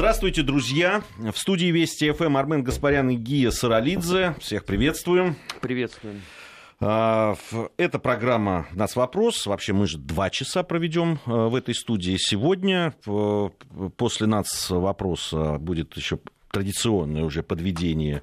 [0.00, 1.02] Здравствуйте, друзья.
[1.18, 4.34] В студии Вести ФМ Армен Гаспарян и Гия Саралидзе.
[4.40, 5.36] Всех приветствуем.
[5.60, 6.22] Приветствуем.
[6.80, 7.36] А,
[7.76, 9.44] эта программа «Нас вопрос».
[9.44, 12.94] Вообще мы же два часа проведем а, в этой студии сегодня.
[13.98, 16.18] После «Нас вопроса» будет еще
[16.50, 18.22] традиционное уже подведение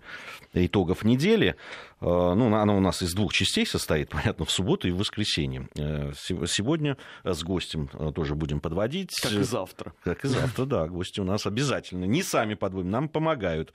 [0.53, 1.55] итогов недели.
[1.99, 5.67] Э, ну, оно у нас из двух частей состоит, понятно, в субботу и в воскресенье.
[5.75, 9.15] Э, сегодня с гостем э, тоже будем подводить.
[9.21, 9.93] Как и завтра.
[10.03, 10.87] Как и завтра, да.
[10.87, 12.05] Гости у нас обязательно.
[12.05, 13.73] Не сами подводим, нам помогают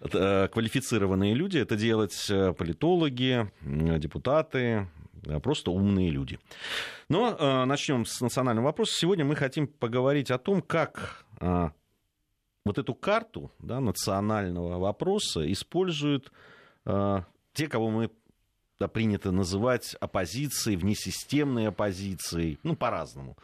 [0.00, 4.88] квалифицированные люди это делать, политологи, депутаты,
[5.42, 6.38] просто умные люди.
[7.08, 8.94] Но начнем с национального вопроса.
[8.94, 11.24] Сегодня мы хотим поговорить о том, как
[12.68, 16.32] вот эту карту да, национального вопроса используют
[16.84, 17.22] э,
[17.52, 18.10] те, кого мы
[18.78, 23.36] да, принято называть оппозицией, внесистемной оппозицией, ну, по-разному.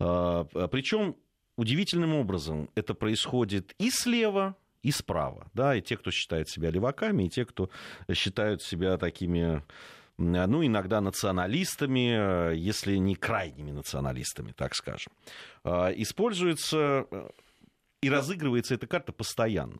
[0.00, 1.16] Э, причем
[1.56, 7.24] удивительным образом это происходит и слева, и справа, да, и те, кто считает себя леваками,
[7.24, 7.70] и те, кто
[8.12, 9.62] считают себя такими
[10.18, 15.12] ну, иногда националистами, если не крайними националистами, так скажем.
[15.64, 17.28] Э, используется э,
[18.02, 19.78] и разыгрывается эта карта постоянно.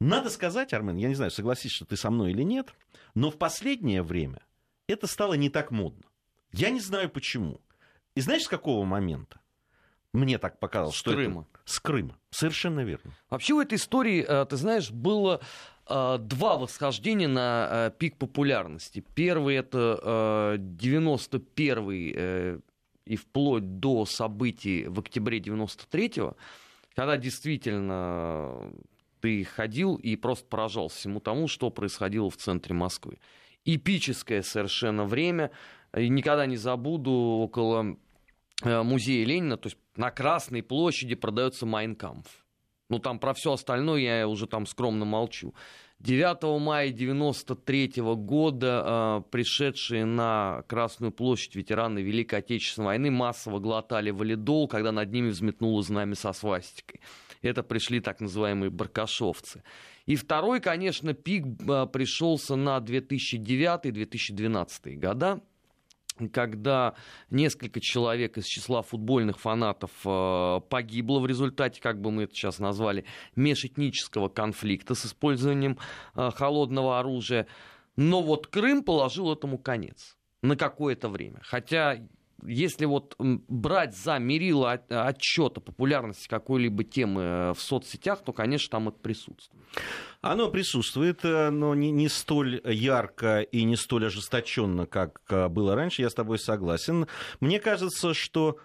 [0.00, 2.74] Надо сказать, Армен, я не знаю, согласишься ты со мной или нет,
[3.14, 4.42] но в последнее время
[4.88, 6.02] это стало не так модно.
[6.52, 7.60] Я не знаю почему.
[8.14, 9.40] И знаешь, с какого момента?
[10.12, 11.46] Мне так показалось, с что Крыма.
[11.52, 11.60] это...
[11.64, 12.16] С Крыма.
[12.30, 13.12] Совершенно верно.
[13.30, 15.40] Вообще в этой истории, э, ты знаешь, было
[15.88, 19.04] э, два восхождения на э, пик популярности.
[19.14, 22.60] Первый это 91-й
[23.06, 26.36] и вплоть до событий в октябре 93-го
[26.94, 28.72] когда действительно
[29.20, 33.18] ты ходил и просто поражался всему тому, что происходило в центре Москвы.
[33.64, 35.50] Эпическое совершенно время.
[35.96, 37.96] И никогда не забуду около
[38.62, 42.26] э, музея Ленина, то есть на Красной площади продается Майнкамф.
[42.90, 45.54] Ну, там про все остальное я уже там скромно молчу.
[46.04, 54.10] 9 мая 93 года э, пришедшие на Красную площадь ветераны Великой Отечественной войны массово глотали
[54.10, 57.00] валидол, когда над ними взметнуло знамя со свастикой.
[57.40, 59.62] Это пришли так называемые баркашовцы.
[60.04, 65.40] И второй, конечно, пик э, пришелся на 2009-2012 года
[66.32, 66.94] когда
[67.30, 72.58] несколько человек из числа футбольных фанатов э, погибло в результате, как бы мы это сейчас
[72.58, 73.04] назвали,
[73.36, 75.78] межэтнического конфликта с использованием
[76.14, 77.46] э, холодного оружия.
[77.96, 81.40] Но вот Крым положил этому конец на какое-то время.
[81.42, 81.98] Хотя
[82.42, 88.88] если вот брать за мерило отчета популярности какой-либо темы э, в соцсетях, то, конечно, там
[88.88, 89.62] это присутствует.
[90.20, 95.74] Оно присутствует, э, но не, не столь ярко и не столь ожесточенно, как э, было
[95.74, 97.06] раньше, я с тобой согласен.
[97.40, 98.58] Мне кажется, что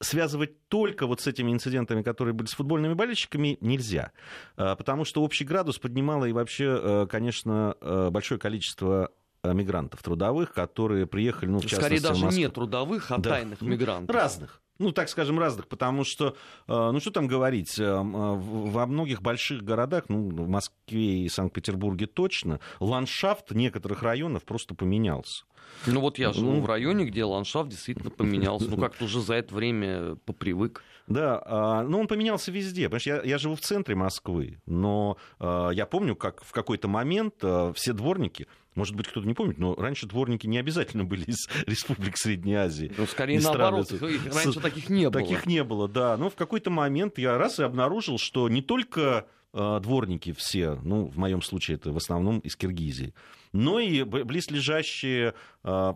[0.00, 4.12] связывать только вот с этими инцидентами, которые были с футбольными болельщиками, нельзя.
[4.56, 7.76] Потому что общий градус поднимало и вообще, конечно,
[8.10, 9.10] большое количество
[9.44, 13.30] мигрантов трудовых, которые приехали, ну, в частности, Скорее даже в не трудовых, а да.
[13.30, 14.14] тайных мигрантов.
[14.14, 16.36] Разных ну, так скажем, разных, потому что,
[16.68, 22.06] э, ну, что там говорить, э, во многих больших городах, ну, в Москве и Санкт-Петербурге
[22.06, 25.44] точно, ландшафт некоторых районов просто поменялся.
[25.86, 29.34] Ну, вот я живу ну, в районе, где ландшафт действительно поменялся, ну, как-то уже за
[29.34, 30.82] это время попривык.
[31.08, 32.88] Да, а, но он поменялся везде.
[32.88, 37.34] Понимаешь, я, я живу в центре Москвы, но я помню, как в какой-то момент
[37.74, 38.46] все дворники,
[38.78, 42.92] может быть, кто-то не помнит, но раньше дворники не обязательно были из республик Средней Азии.
[42.96, 45.22] Ну, скорее наоборот, их раньше таких не было.
[45.22, 46.16] Таких не было, да.
[46.16, 51.16] Но в какой-то момент я раз и обнаружил, что не только дворники все, ну, в
[51.16, 53.14] моем случае это в основном из Киргизии,
[53.52, 55.34] но и близлежащие
[55.64, 55.94] Э,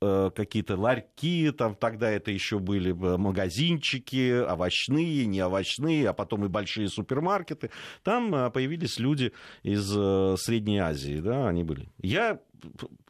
[0.00, 6.48] какие-то ларьки, там тогда это еще были э, магазинчики, овощные, не овощные, а потом и
[6.48, 7.70] большие супермаркеты.
[8.02, 9.32] Там э, появились люди
[9.62, 9.88] из
[10.40, 11.88] Средней Азии, да, они были.
[12.00, 12.40] Я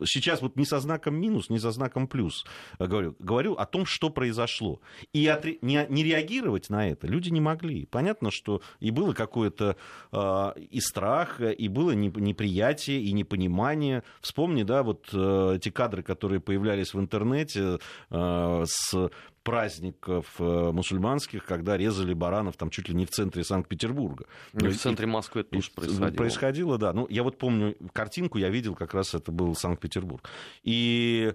[0.04, 2.44] сейчас вот не со знаком минус, не со знаком плюс
[2.78, 4.80] говорю, говорю о том, что произошло.
[5.12, 5.58] И отре...
[5.62, 7.86] не, не реагировать на это люди не могли.
[7.86, 9.76] Понятно, что и было какое-то
[10.12, 14.02] э, и страх, и было неприятие, и непонимание.
[14.20, 17.78] Вспомни, да, вот э, эти кадры, которые появлялись в интернете
[18.10, 19.10] э, с
[19.48, 20.42] праздников э,
[20.72, 24.26] мусульманских, когда резали баранов там чуть ли не в центре Санкт-Петербурга.
[24.52, 26.10] Ну, в центре Москвы это тоже происходило.
[26.10, 26.92] Происходило, да.
[26.92, 30.28] Ну, я вот помню картинку, я видел, как раз это был Санкт-Петербург.
[30.64, 31.32] И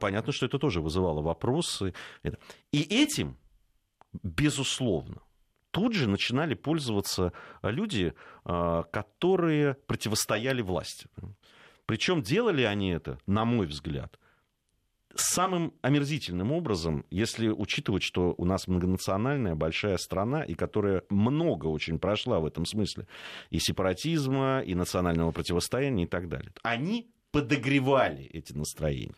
[0.00, 1.94] понятно, что это тоже вызывало вопросы.
[2.72, 3.36] И этим,
[4.24, 5.22] безусловно,
[5.70, 7.32] тут же начинали пользоваться
[7.62, 8.12] люди,
[8.44, 11.06] э, которые противостояли власти.
[11.86, 14.18] Причем делали они это, на мой взгляд,
[15.14, 21.98] самым омерзительным образом, если учитывать, что у нас многонациональная большая страна, и которая много очень
[21.98, 23.06] прошла в этом смысле,
[23.50, 26.52] и сепаратизма, и национального противостояния и так далее.
[26.62, 29.14] Они подогревали эти настроения.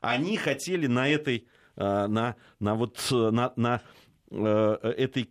[0.00, 1.46] Они хотели на этой,
[1.76, 3.82] э, на, на вот, на, на
[4.30, 5.30] э, этой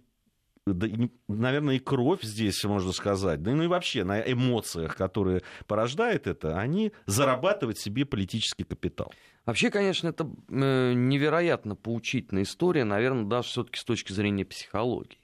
[0.73, 0.87] да,
[1.27, 6.59] наверное, и кровь здесь, можно сказать, да ну и вообще на эмоциях, которые порождает это,
[6.59, 9.13] они зарабатывают себе политический капитал.
[9.45, 15.17] Вообще, конечно, это э, невероятно поучительная история, наверное, даже все-таки с точки зрения психологии.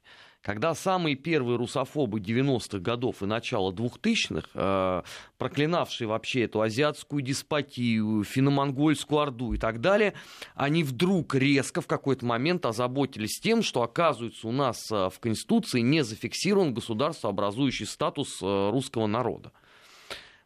[0.44, 5.02] Когда самые первые русофобы 90-х годов и начала 2000-х, э,
[5.38, 10.16] проклинавшие вообще эту азиатскую деспотию, финно-монгольскую орду и так далее,
[10.54, 15.80] они вдруг резко в какой-то момент озаботились тем, что, оказывается, у нас э, в Конституции
[15.80, 19.54] не зафиксирован государствообразующий статус э, русского народа.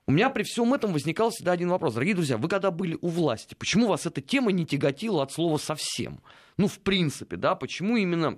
[0.05, 1.95] У меня при всем этом возникал всегда один вопрос.
[1.95, 5.57] Дорогие друзья, вы когда были у власти, почему вас эта тема не тяготила от слова
[5.57, 6.21] совсем?
[6.57, 8.37] Ну, в принципе, да, почему именно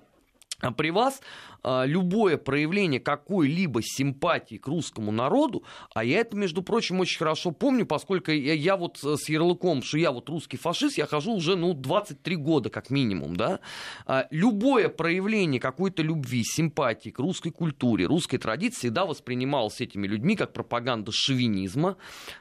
[0.76, 1.20] при вас
[1.62, 5.64] а, любое проявление какой-либо симпатии к русскому народу,
[5.94, 9.98] а я это, между прочим, очень хорошо помню, поскольку я, я вот с ярлыком, что
[9.98, 13.60] я вот русский фашист, я хожу уже, ну, 23 года как минимум, да,
[14.06, 20.36] а, любое проявление какой-то любви, симпатии к русской культуре, русской традиции всегда воспринималось этими людьми
[20.36, 21.96] как пропаганда шовинизма,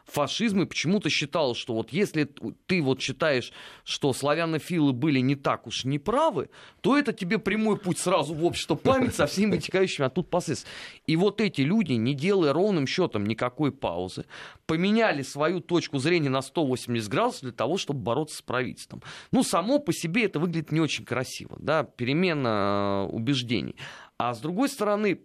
[0.05, 2.29] фашизма, и почему-то считалось, что вот если
[2.65, 3.51] ты вот считаешь,
[3.83, 6.49] что славянофилы были не так уж неправы,
[6.81, 10.75] то это тебе прямой путь сразу в общество памяти со всеми вытекающими оттуда последствиями.
[11.05, 14.25] И вот эти люди, не делая ровным счетом никакой паузы,
[14.65, 19.03] поменяли свою точку зрения на 180 градусов для того, чтобы бороться с правительством.
[19.31, 23.75] Ну, само по себе это выглядит не очень красиво, да, перемена э, убеждений.
[24.17, 25.21] А с другой стороны,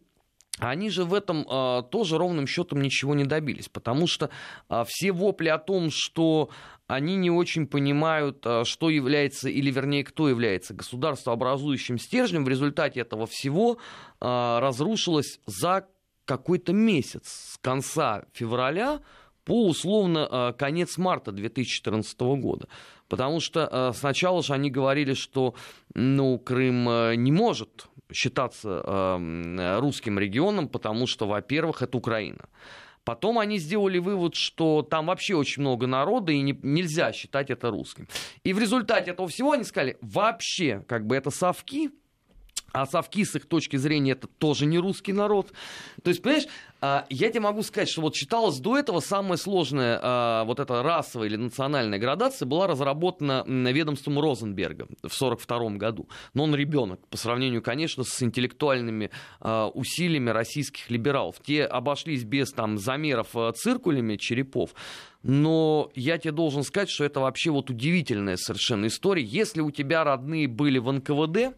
[0.59, 4.31] они же в этом э, тоже ровным счетом ничего не добились, потому что
[4.69, 6.51] э, все вопли о том, что
[6.87, 13.01] они не очень понимают, э, что является, или вернее, кто является государствообразующим стержнем, в результате
[13.01, 13.79] этого всего
[14.21, 15.89] э, разрушилось за
[16.25, 19.01] какой-то месяц, с конца февраля
[19.45, 22.67] по условно конец марта 2014 года.
[23.09, 25.55] Потому что э, сначала же они говорили, что
[25.95, 32.49] ну, Крым э, не может считаться э, русским регионом, потому что, во-первых, это Украина.
[33.05, 37.71] Потом они сделали вывод, что там вообще очень много народа, и не, нельзя считать это
[37.71, 38.09] русским.
[38.45, 41.91] И в результате этого всего они сказали, вообще, как бы это совки,
[42.75, 45.53] а совки с их точки зрения это тоже не русский народ.
[46.03, 46.49] То есть, понимаешь,
[46.81, 50.83] а, я тебе могу сказать, что вот считалось до этого самая сложная а, вот эта
[50.83, 56.09] расовая или национальная градация была разработана ведомством Розенберга в 1942 году.
[56.35, 59.11] Но он ребенок по сравнению, конечно, с интеллектуальными
[59.41, 61.37] а, усилиями российских либералов.
[61.47, 64.75] Те обошлись без там замеров циркулями черепов.
[65.23, 69.23] Но я тебе должен сказать, что это вообще вот удивительная совершенно история.
[69.23, 71.57] Если у тебя родные были в НКВД,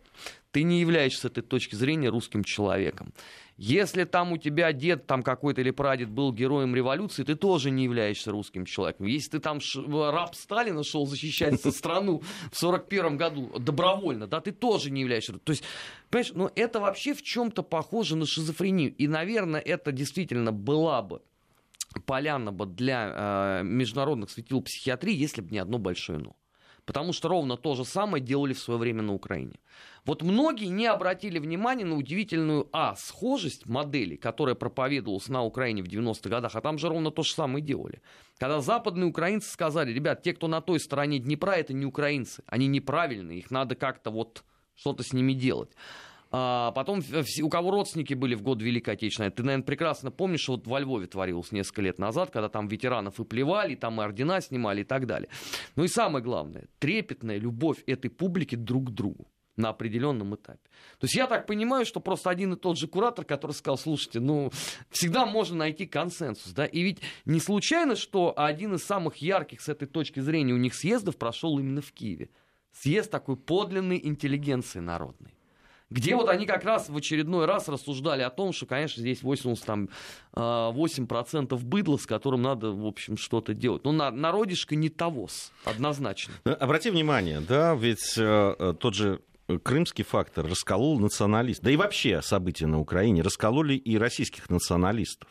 [0.56, 3.12] ты не являешься с этой точки зрения русским человеком.
[3.58, 7.84] Если там у тебя дед там какой-то или прадед был героем революции, ты тоже не
[7.84, 9.04] являешься русским человеком.
[9.04, 9.82] Если ты там ш...
[9.86, 15.38] раб Сталина шел защищать страну в 41 году добровольно, да, ты тоже не являешься.
[15.38, 15.62] То есть,
[16.08, 18.94] понимаешь, ну это вообще в чем-то похоже на шизофрению.
[18.96, 21.20] И, наверное, это действительно была бы
[22.06, 26.34] поляна бы для э, международных светил психиатрии, если бы не одно большое «но».
[26.86, 29.58] Потому что ровно то же самое делали в свое время на Украине.
[30.04, 35.88] Вот многие не обратили внимания на удивительную, а, схожесть моделей, которая проповедовалась на Украине в
[35.88, 38.00] 90-х годах, а там же ровно то же самое делали.
[38.38, 42.68] Когда западные украинцы сказали, ребят, те, кто на той стороне Днепра, это не украинцы, они
[42.68, 44.44] неправильные, их надо как-то вот
[44.76, 45.72] что-то с ними делать.
[46.30, 47.02] А потом,
[47.42, 51.06] у кого родственники были в год Великой Отечественной, ты, наверное, прекрасно помнишь, вот во Львове
[51.06, 55.06] творилось несколько лет назад, когда там ветеранов и плевали, там и ордена снимали и так
[55.06, 55.28] далее.
[55.76, 60.58] Ну и самое главное, трепетная любовь этой публики друг к другу на определенном этапе.
[60.98, 64.20] То есть я так понимаю, что просто один и тот же куратор, который сказал, слушайте,
[64.20, 64.50] ну,
[64.90, 69.68] всегда можно найти консенсус, да, и ведь не случайно, что один из самых ярких с
[69.68, 72.28] этой точки зрения у них съездов прошел именно в Киеве.
[72.72, 75.36] Съезд такой подлинной интеллигенции народной
[75.90, 79.64] где вот они как раз в очередной раз рассуждали о том, что, конечно, здесь 80,
[79.64, 79.88] там,
[80.34, 83.84] 8% а, быдла, с которым надо, в общем, что-то делать.
[83.84, 86.34] Но ну, народишко не тогос, однозначно.
[86.44, 89.20] Э, обрати внимание, да, ведь э, тот же
[89.62, 95.28] крымский фактор расколол националист, да и вообще события на Украине раскололи и российских националистов.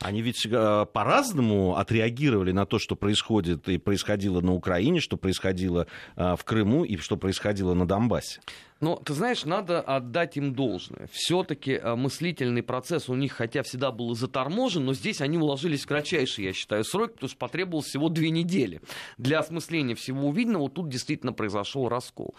[0.00, 5.86] Они ведь э, по-разному отреагировали на то, что происходит и происходило на Украине, что происходило
[6.16, 8.40] э, в Крыму и что происходило на Донбассе.
[8.80, 11.08] Но, ты знаешь, надо отдать им должное.
[11.10, 15.86] Все-таки э, мыслительный процесс у них, хотя всегда был заторможен, но здесь они уложились в
[15.86, 18.82] кратчайший, я считаю, срок, потому что потребовалось всего две недели.
[19.16, 22.34] Для осмысления всего увиденного тут действительно произошел раскол.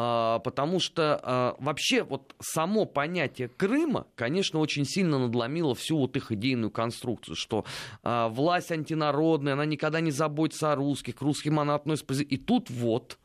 [0.00, 6.16] А, потому что а, вообще вот само понятие Крыма, конечно, очень сильно надломило всю вот
[6.16, 7.64] их идейную конструкцию, что
[8.04, 12.22] а, власть антинародная, она никогда не заботится о русских, к русским она относится...
[12.22, 13.18] И тут вот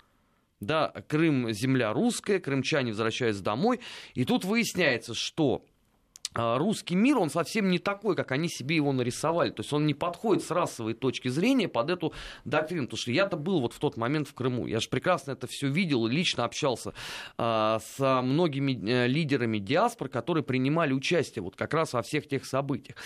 [0.65, 3.79] да, Крым земля русская, крымчане возвращаются домой,
[4.13, 5.65] и тут выясняется, что
[6.35, 9.51] русский мир, он совсем не такой, как они себе его нарисовали.
[9.51, 12.13] То есть он не подходит с расовой точки зрения под эту
[12.45, 12.87] доктрину.
[12.87, 14.67] Потому что я-то был вот в тот момент в Крыму.
[14.67, 16.93] Я же прекрасно это все видел и лично общался
[17.37, 22.45] а, с многими а, лидерами диаспор, которые принимали участие вот как раз во всех тех
[22.45, 22.97] событиях.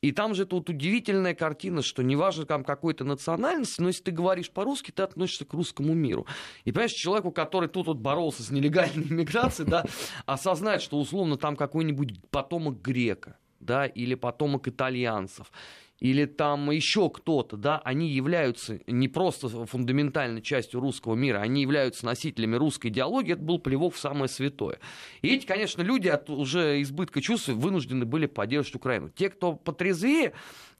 [0.00, 4.50] И там же тут удивительная картина, что неважно там какой-то национальности, но если ты говоришь
[4.50, 6.26] по-русски, ты относишься к русскому миру.
[6.64, 9.84] И понимаешь, человеку, который тут вот боролся с нелегальной иммиграцией, да,
[10.26, 15.52] осознать, что условно там какой-нибудь потомок потомок грека, да, или потомок итальянцев,
[16.00, 22.04] или там еще кто-то, да, они являются не просто фундаментальной частью русского мира, они являются
[22.06, 24.78] носителями русской идеологии, это был плевок в самое святое.
[25.22, 29.10] И эти, конечно, люди от уже избытка чувств вынуждены были поддерживать Украину.
[29.10, 30.32] Те, кто потрезвее,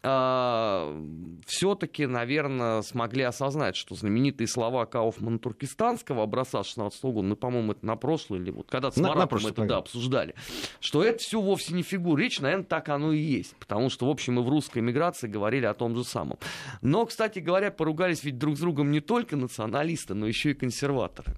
[0.02, 7.86] все-таки, наверное, смогли осознать, что знаменитые слова Кауфмана туркестанского образца 16 года, мы, по-моему, это
[7.86, 10.34] на прошлый, или вот когда-то с на, Маратом на это да, обсуждали,
[10.80, 14.10] что это все вовсе не фигура речи, наверное, так оно и есть, потому что, в
[14.10, 16.38] общем, мы в русской эмиграции говорили о том же самом.
[16.80, 21.36] Но, кстати говоря, поругались ведь друг с другом не только националисты, но еще и консерваторы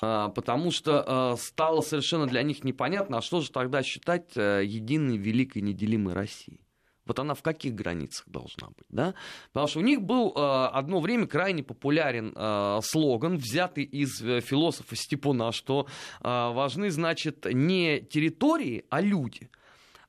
[0.00, 4.62] а, потому что а, стало совершенно для них непонятно, а что же тогда считать э,
[4.64, 6.63] единой, великой, неделимой Россией.
[7.06, 9.14] Вот она в каких границах должна быть, да?
[9.52, 14.40] Потому что у них был э, одно время крайне популярен э, слоган, взятый из э,
[14.40, 15.86] философа Степуна, что
[16.20, 19.50] важны, значит, не территории, а люди.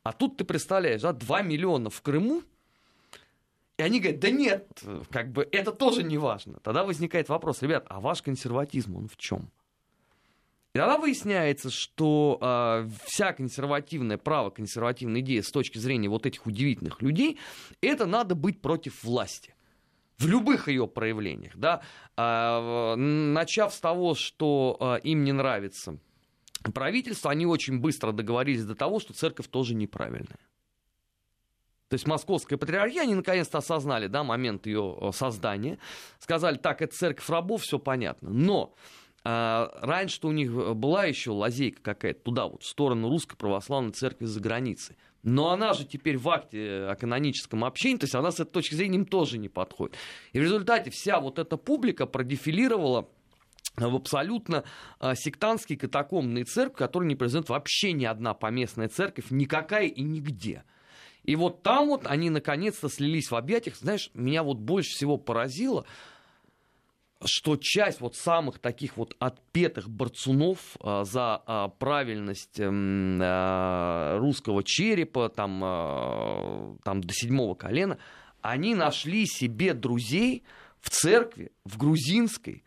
[0.04, 2.44] А тут ты представляешь, да, 2 миллиона в Крыму,
[3.78, 6.60] и они говорят, да нет, как бы это тоже не важно.
[6.62, 9.52] Тогда возникает вопрос, ребят, а ваш консерватизм, он в чем?
[10.76, 16.46] И тогда выясняется, что э, вся консервативная, право консервативная идея с точки зрения вот этих
[16.46, 17.40] удивительных людей,
[17.80, 19.56] это надо быть против власти.
[20.18, 21.82] В любых ее проявлениях, да,
[22.18, 25.98] э, начав с того, что э, им не нравится
[26.74, 30.40] правительство, они очень быстро договорились до того, что церковь тоже неправильная.
[31.88, 35.80] То есть московская патриархия, они наконец-то осознали да, момент ее создания,
[36.20, 38.30] сказали, так, это церковь рабов, все понятно.
[38.30, 38.76] Но
[39.26, 44.26] а, раньше у них была еще лазейка какая-то туда, вот, в сторону Русской Православной Церкви
[44.26, 44.96] за границей.
[45.24, 48.76] Но она же теперь в акте о каноническом общении, то есть она с этой точки
[48.76, 49.96] зрения им тоже не подходит.
[50.34, 53.10] И в результате вся вот эта публика продефилировала
[53.76, 54.64] в абсолютно
[55.16, 60.64] сектантские катакомные церкви, которые не признают вообще ни одна поместная церковь, никакая и нигде.
[61.24, 63.78] И вот там вот они наконец-то слились в объятиях.
[63.78, 65.88] Знаешь, меня вот больше всего поразило,
[67.24, 74.64] что часть вот самых таких вот отпетых борцунов а, за а, правильность эм, а, русского
[74.64, 77.98] черепа там, там до седьмого колена,
[78.42, 80.44] они нашли себе друзей
[80.82, 82.64] в церкви, в грузинской,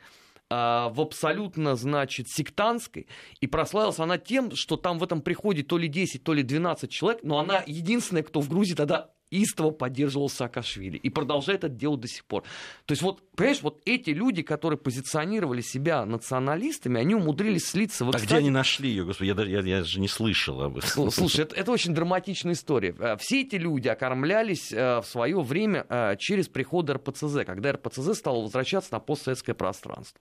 [0.50, 3.06] в абсолютно, значит, сектантской,
[3.40, 6.90] и прославилась она тем, что там в этом приходе то ли 10, то ли 12
[6.90, 12.00] человек, но она единственная, кто в Грузии тогда истово поддерживал Саакашвили и продолжает это делать
[12.00, 12.42] до сих пор.
[12.86, 18.04] То есть вот, понимаешь, вот эти люди, которые позиционировали себя националистами, они умудрились слиться.
[18.04, 18.30] Вот, а кстати...
[18.30, 21.10] где они нашли ее, господи, я, даже, я, я же не слышал об этом.
[21.10, 22.94] Слушай, это, это очень драматичная история.
[22.98, 28.16] Э, все эти люди окормлялись э, в свое время э, через приход РПЦЗ, когда РПЦЗ
[28.16, 30.20] стал возвращаться на постсоветское пространство.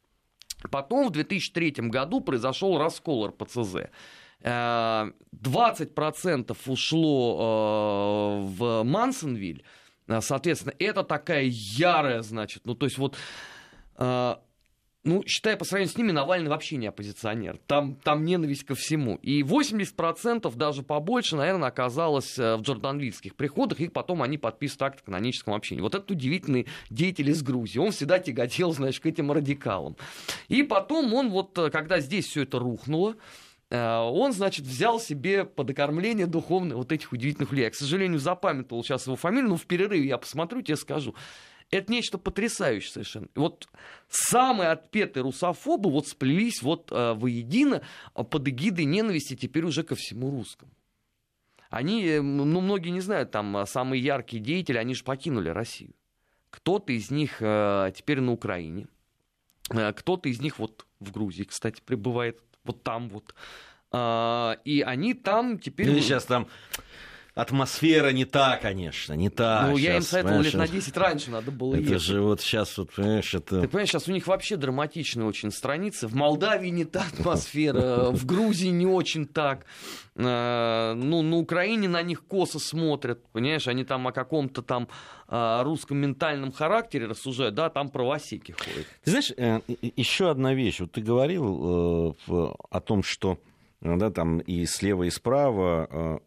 [0.71, 3.89] Потом в 2003 году произошел раскол РПЦЗ.
[4.41, 5.17] 20%
[6.51, 9.63] э, ушло э, в Мансонвиль,
[10.07, 13.17] э, соответственно, это такая ярая, значит, ну, то есть вот
[13.99, 17.57] ну, считая по сравнению с ними, Навальный вообще не оппозиционер.
[17.65, 19.15] Там, там ненависть ко всему.
[19.23, 25.05] И 80% даже побольше, наверное, оказалось в джорданвильских приходах, и потом они подписывают акт о
[25.05, 25.81] каноническом общении.
[25.81, 27.79] Вот этот удивительный деятель из Грузии.
[27.79, 29.95] Он всегда тяготел, значит, к этим радикалам.
[30.49, 33.15] И потом он вот, когда здесь все это рухнуло,
[33.69, 37.65] он, значит, взял себе под окормление духовное вот этих удивительных людей.
[37.65, 41.15] Я, к сожалению, запамятовал сейчас его фамилию, но в перерыве я посмотрю, тебе скажу.
[41.69, 43.27] Это нечто потрясающее совершенно.
[43.35, 43.67] Вот
[44.07, 47.81] самые отпетые русофобы вот сплелись вот э, воедино
[48.15, 50.71] э, под эгидой ненависти теперь уже ко всему русскому.
[51.69, 55.93] Они, ну, многие не знают, там самые яркие деятели, они же покинули Россию.
[56.51, 58.87] Кто-то из них теперь на Украине,
[59.67, 63.33] кто-то из них вот в Грузии, кстати, пребывает вот там вот.
[63.91, 65.87] А, и они там теперь...
[65.87, 66.47] Или сейчас там
[67.37, 69.67] атмосфера не та, конечно, не та.
[69.69, 72.01] Ну, сейчас, я им советовал лет на 10 раньше надо было Это ехать.
[72.01, 73.61] же вот сейчас, вот, понимаешь, это...
[73.61, 76.07] Ты понимаешь, сейчас у них вообще драматичные очень страницы.
[76.07, 79.65] В Молдавии не та атмосфера, в Грузии не очень так.
[80.15, 84.87] Э, Ну, на Украине на них косо смотрят, понимаешь, они там о каком-то там
[85.29, 88.85] а, русском ментальном характере рассуждают, да, там правосеки ходят.
[89.03, 89.59] Ты знаешь, э,
[89.95, 90.79] еще одна вещь.
[90.79, 92.31] Вот ты говорил э,
[92.71, 93.37] о том, что
[93.81, 96.19] э, да, там и слева, и справа э,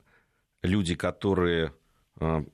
[0.63, 1.73] люди, которые
[2.21, 2.45] э,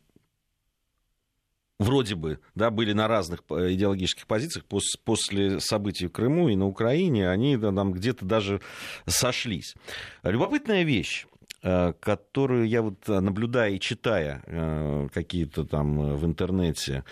[1.79, 6.57] вроде бы да, были на разных э, идеологических позициях пос- после событий в Крыму и
[6.57, 8.61] на Украине, они там где-то даже
[9.07, 9.75] сошлись.
[10.23, 11.27] Любопытная вещь
[11.63, 17.05] э, которую я вот наблюдая и читая какие-то там в интернете,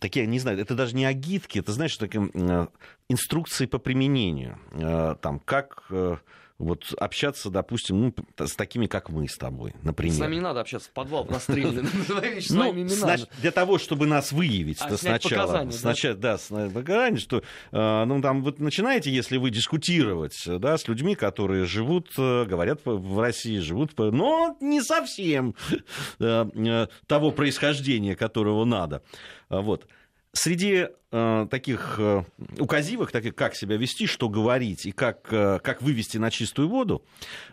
[0.00, 2.30] такие, не знаю, это даже не агитки, это, знаешь, такие
[3.08, 4.58] инструкции по применению.
[5.20, 5.90] Там, как
[6.58, 10.14] вот общаться, допустим, ну, с такими, как мы с тобой, например.
[10.14, 12.74] С нами не надо общаться в подвал вещи Ну,
[13.40, 15.70] для того, чтобы нас выявить А, сначала.
[15.70, 16.38] Сначала, да,
[16.74, 21.64] показания, что э, ну, там вот начинаете, если вы дискутировать э, да, с людьми, которые
[21.64, 25.54] живут, э, говорят в России, живут, но не совсем
[26.18, 29.02] того происхождения, которого надо.
[29.48, 29.86] А, Вот.
[30.32, 32.22] Среди э, таких э,
[32.58, 37.04] указивок, таких, как себя вести, что говорить и как, э, как вывести на чистую воду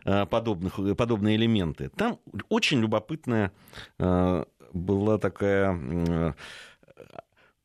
[0.03, 3.51] э, подобных, подобные элементы, там очень любопытная
[3.97, 6.35] э, была такая,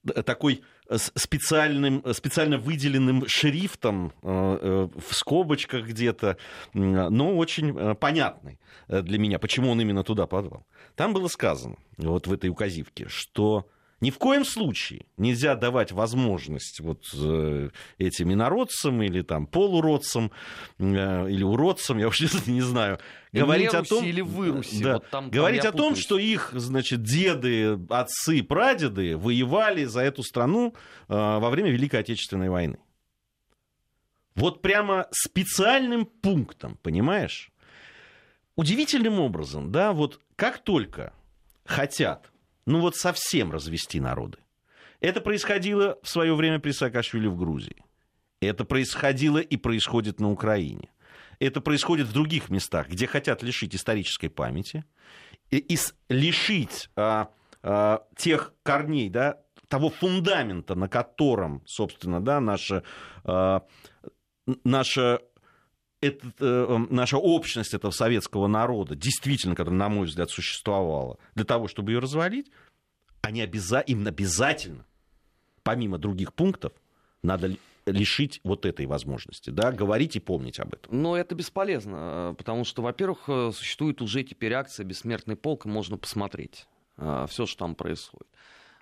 [0.04, 0.62] э, такой
[0.96, 6.36] специальным, специально выделенным шрифтом э, э, в скобочках где-то,
[6.72, 10.66] но очень э, понятный для меня, почему он именно туда подвал.
[10.96, 13.68] Там было сказано, вот в этой указивке, что
[14.00, 20.32] ни в коем случае нельзя давать возможность вот э, этим инородцам или там полуродцам
[20.78, 22.98] э, или уродцам, я уж не, знаю,
[23.32, 26.50] говорить о том, или выруси, да, вот там- там говорить я о том, что их,
[26.54, 30.74] значит, деды, отцы, прадеды воевали за эту страну
[31.08, 32.78] э, во время Великой Отечественной войны.
[34.34, 37.52] Вот прямо специальным пунктом, понимаешь?
[38.56, 41.12] Удивительным образом, да, вот как только
[41.64, 42.30] хотят,
[42.66, 44.38] ну вот совсем развести народы.
[45.00, 47.84] Это происходило в свое время при Саакашвили в Грузии.
[48.40, 50.90] Это происходило и происходит на Украине.
[51.38, 54.84] Это происходит в других местах, где хотят лишить исторической памяти,
[55.50, 57.30] и, и лишить а,
[57.62, 62.82] а, тех корней, да, того фундамента, на котором, собственно, да, наша,
[63.24, 63.62] а,
[64.64, 65.22] наша
[66.00, 71.68] этот, э, наша общность этого советского народа, действительно, которая, на мой взгляд, существовала, для того,
[71.68, 72.50] чтобы ее развалить,
[73.22, 73.80] они обяза...
[73.80, 74.86] им обязательно,
[75.62, 76.72] помимо других пунктов,
[77.22, 81.02] надо ли- лишить вот этой возможности, да, говорить и помнить об этом.
[81.02, 85.68] Но это бесполезно, э, потому что, во-первых, э, существует уже теперь акция «Бессмертный полк», и
[85.68, 86.66] можно посмотреть
[87.28, 88.28] все, что там происходит.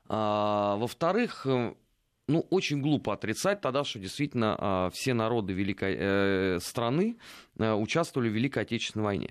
[0.08, 1.74] А, Во-вторых, э,
[2.28, 7.16] ну, очень глупо отрицать тогда, что действительно а, все народы великой э, страны
[7.58, 9.30] э, участвовали в Великой Отечественной войне.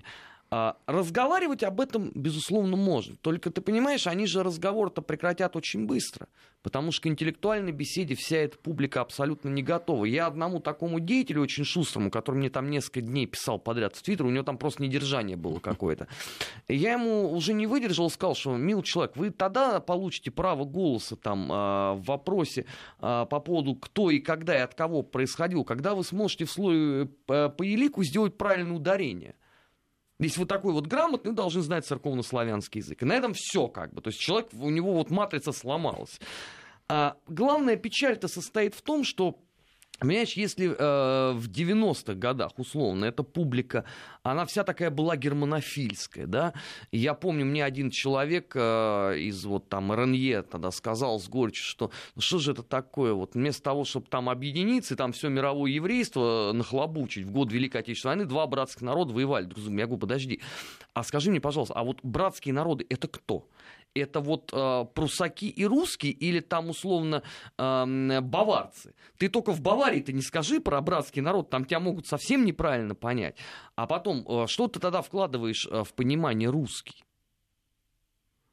[0.50, 3.16] А, Разговаривать об этом, безусловно, можно.
[3.16, 6.28] Только ты понимаешь, они же разговор-то прекратят очень быстро.
[6.62, 10.04] Потому что к интеллектуальной беседе вся эта публика абсолютно не готова.
[10.06, 14.26] Я одному такому деятелю, очень шустрому, который мне там несколько дней писал подряд в Твиттер,
[14.26, 16.08] у него там просто недержание было какое-то.
[16.66, 21.48] Я ему уже не выдержал, сказал, что, мил человек, вы тогда получите право голоса там
[21.52, 22.64] а, в вопросе
[22.98, 27.08] а, по поводу кто и когда и от кого происходил, когда вы сможете в слое
[27.28, 29.34] э, по елику сделать правильное ударение.
[30.20, 33.02] Если вы такой вот грамотный, вы должны знать церковно-славянский язык.
[33.02, 34.00] И на этом все как бы.
[34.00, 36.18] То есть человек, у него вот матрица сломалась.
[36.88, 39.38] А главная печаль-то состоит в том, что
[39.98, 43.84] Понимаешь, если э, в 90-х годах, условно, эта публика,
[44.22, 46.52] она вся такая была германофильская, да,
[46.92, 51.90] я помню, мне один человек э, из вот там РНЕ тогда сказал с горечью, что
[52.14, 55.72] ну что же это такое, вот вместо того, чтобы там объединиться и там все мировое
[55.72, 59.68] еврейство нахлобучить в год Великой Отечественной войны, два братских народа воевали друг с.
[59.68, 60.40] Я говорю, подожди,
[60.94, 63.48] а скажи мне, пожалуйста, а вот братские народы это кто?
[63.94, 67.22] Это вот э, прусаки и русские или там условно
[67.56, 68.94] э, баварцы.
[69.18, 72.94] Ты только в Баварии ты не скажи про братский народ, там тебя могут совсем неправильно
[72.94, 73.36] понять.
[73.74, 77.04] А потом, э, что ты тогда вкладываешь э, в понимание русский?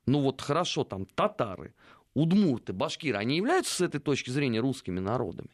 [0.05, 1.73] Ну вот хорошо, там татары,
[2.13, 5.49] удмурты, башкиры, они являются с этой точки зрения русскими народами?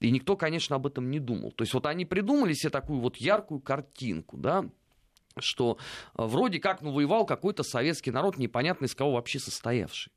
[0.00, 1.52] И никто, конечно, об этом не думал.
[1.52, 4.66] То есть вот они придумали себе такую вот яркую картинку, да,
[5.38, 5.78] что
[6.14, 10.12] вроде как ну, воевал какой-то советский народ, непонятно из кого вообще состоявший.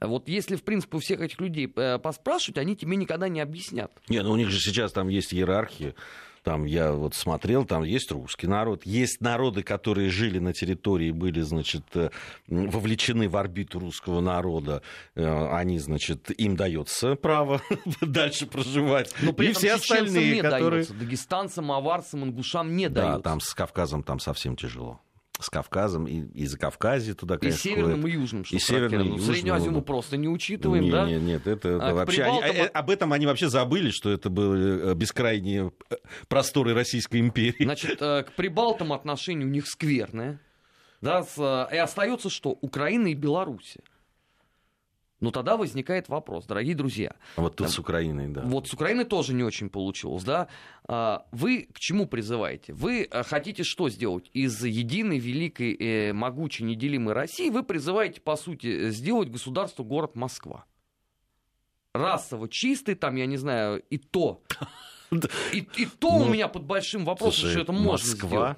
[0.00, 3.90] Вот если, в принципе, у всех этих людей э, поспрашивать, они тебе никогда не объяснят.
[4.08, 5.94] Не, ну у них же сейчас там есть иерархия.
[6.42, 11.40] Там я вот смотрел, там есть русский народ, есть народы, которые жили на территории, были,
[11.40, 12.10] значит, э,
[12.46, 14.80] вовлечены в орбиту русского народа.
[15.16, 17.60] Э, они, значит, им дается право
[18.00, 19.12] дальше проживать.
[19.22, 20.70] Но при и этом все остальные, не которые...
[20.84, 20.94] дается.
[20.94, 23.22] Дагестанцам, аварцам, ингушам не Да, дается.
[23.22, 25.00] там с Кавказом там совсем тяжело.
[25.38, 28.16] С Кавказом и, и за Кавказе туда, и конечно, северным, ходят.
[28.16, 30.90] и южным, что И северным, и Ну, южным, Среднюю Азию мы просто не учитываем, Не-
[30.90, 31.06] да?
[31.06, 32.22] не- Нет, это, это А вообще...
[32.22, 35.96] они- Прибалтам- э, э, об этом они вообще забыли, что это были э, бескрайние э,
[36.28, 37.64] просторы Российской империи.
[37.64, 40.40] Значит, э, к Прибалтам отношение у них скверное.
[41.02, 41.20] Да,
[41.70, 42.56] и остается что?
[42.62, 43.80] Украина и Белоруссия.
[45.20, 47.14] Ну, тогда возникает вопрос, дорогие друзья.
[47.36, 48.42] Вот тут с Украиной, да.
[48.42, 50.48] Вот с Украиной тоже не очень получилось, да?
[50.86, 52.74] А, Вы к чему призываете?
[52.74, 54.30] Вы э, хотите что сделать?
[54.34, 60.66] Из единой, великой, э, могучей, неделимой России вы призываете, по сути, сделать государство город Москва.
[61.94, 64.42] Расово чистый, там, я не знаю, и то.
[65.52, 68.56] И, и то у Ну, меня под большим вопросом, Слушай, что это можно Москва.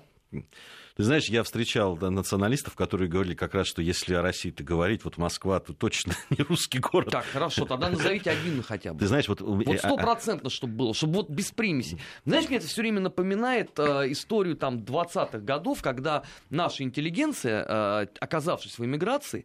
[0.98, 5.04] Ты знаешь, я встречал да, националистов, которые говорили как раз, что если о России-то говорить,
[5.04, 7.12] вот Москва, то точно не русский город.
[7.12, 8.98] Так, хорошо, тогда назовите один хотя бы.
[8.98, 9.40] Ты знаешь, вот...
[9.40, 12.00] меня- Вот стопроцентно, чтобы было, чтобы вот без примесей.
[12.24, 18.06] Знаешь, мне это все время напоминает э, историю там 20-х годов, когда наша интеллигенция, э,
[18.18, 19.44] оказавшись в эмиграции,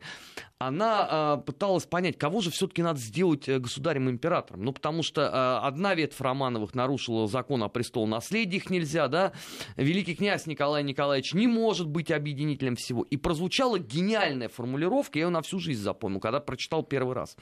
[0.58, 4.64] она э, пыталась понять, кого же все-таки надо сделать э, государем-императором.
[4.64, 9.34] Ну, потому что э, одна ветвь Романовых нарушила закон о престолонаследии, их нельзя, да.
[9.76, 13.04] Великий князь Николай Николаевич не может быть объединителем всего.
[13.04, 17.36] И прозвучала гениальная формулировка, я ее на всю жизнь запомнил, когда прочитал первый раз,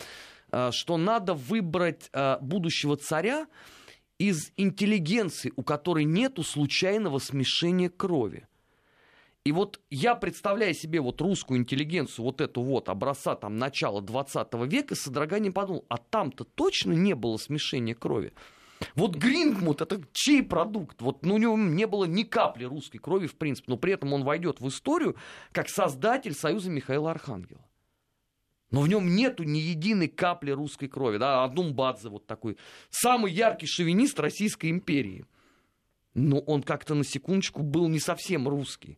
[0.52, 3.48] э, что надо выбрать э, будущего царя
[4.18, 8.48] из интеллигенции, у которой нету случайного смешения крови.
[9.44, 14.54] И вот я представляю себе вот русскую интеллигенцию, вот эту вот образца там начала 20
[14.66, 18.34] века, с содроганием подумал, а там-то точно не было смешения крови.
[18.96, 21.02] Вот Грингмут это чей продукт?
[21.02, 24.14] Вот ну, у него не было ни капли русской крови, в принципе, но при этом
[24.14, 25.16] он войдет в историю
[25.52, 27.66] как создатель Союза Михаила Архангела.
[28.72, 31.18] Но в нем нету ни единой капли русской крови.
[31.18, 31.44] Да?
[31.44, 32.58] Адумбадзе вот такой.
[32.90, 35.26] Самый яркий шовинист Российской империи.
[36.14, 38.98] Но он как-то на секундочку был не совсем русский.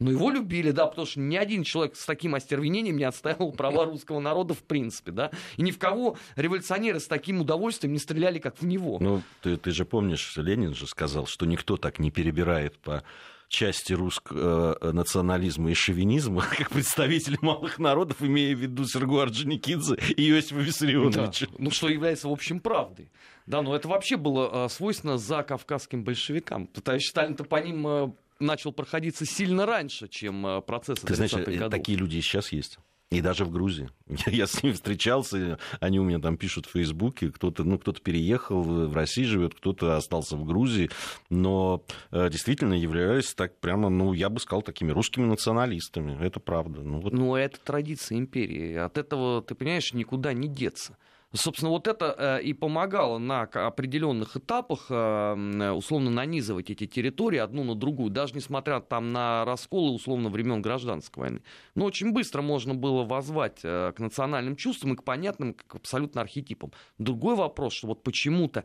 [0.00, 3.84] Но его любили, да, потому что ни один человек с таким остервенением не отстаивал права
[3.84, 5.30] русского народа в принципе, да.
[5.58, 8.98] И ни в кого революционеры с таким удовольствием не стреляли, как в него.
[9.00, 13.04] Ну, ты, ты же помнишь, Ленин же сказал, что никто так не перебирает по
[13.50, 19.96] части русского э, национализма и шовинизма, как представители малых народов, имея в виду Сергу Орджоникидзе
[20.16, 21.46] и Иосифа Виссарионовича.
[21.46, 21.52] Да.
[21.58, 23.10] Ну, что является, в общем, правдой.
[23.46, 26.68] Да, но это вообще было э, свойственно за кавказским большевикам.
[26.68, 31.52] Товарищ Сталин-то по ним э, начал проходиться сильно раньше, чем э, процессы Ты знаешь, 30-х
[31.52, 31.70] э, годов.
[31.70, 32.78] такие люди и сейчас есть.
[33.10, 33.90] И даже в Грузии.
[34.26, 38.62] Я, с ними встречался, они у меня там пишут в Фейсбуке, кто-то, ну, кто-то переехал
[38.62, 40.90] в Россию живет, кто-то остался в Грузии,
[41.28, 46.24] но э, действительно являются так прямо, ну, я бы сказал, такими русскими националистами.
[46.24, 46.82] Это правда.
[46.82, 48.74] Ну, вот Но это традиция империи.
[48.76, 50.96] От этого, ты понимаешь, никуда не деться.
[51.32, 57.38] Собственно, вот это э, и помогало на определенных этапах э, м, условно нанизывать эти территории
[57.38, 61.42] одну на другую, даже несмотря там на расколы условно времен гражданской войны.
[61.76, 66.20] Но очень быстро можно было возвать э, к национальным чувствам и к понятным, к абсолютно
[66.20, 66.72] архетипам.
[66.98, 68.64] Другой вопрос, что вот почему-то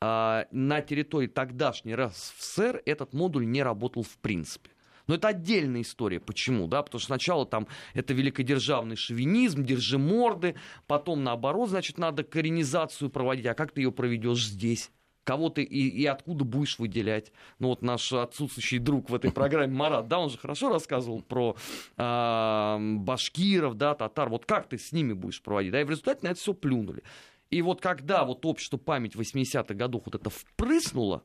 [0.00, 4.70] э, на территории тогдашней РСФСР этот модуль не работал в принципе.
[5.06, 6.20] Но это отдельная история.
[6.20, 6.66] Почему?
[6.66, 6.82] Да?
[6.82, 13.46] Потому что сначала там это великодержавный шовинизм, держи морды, потом наоборот, значит, надо коренизацию проводить.
[13.46, 14.90] А как ты ее проведешь здесь?
[15.24, 17.32] Кого ты и, и откуда будешь выделять?
[17.58, 21.56] Ну вот наш отсутствующий друг в этой программе Марат, да, он же хорошо рассказывал про
[21.96, 24.28] а, башкиров, да, татар.
[24.28, 25.72] Вот как ты с ними будешь проводить?
[25.72, 27.02] Да, и в результате на это все плюнули.
[27.50, 31.22] И вот когда вот общество память 80-х годов вот это впрыснуло,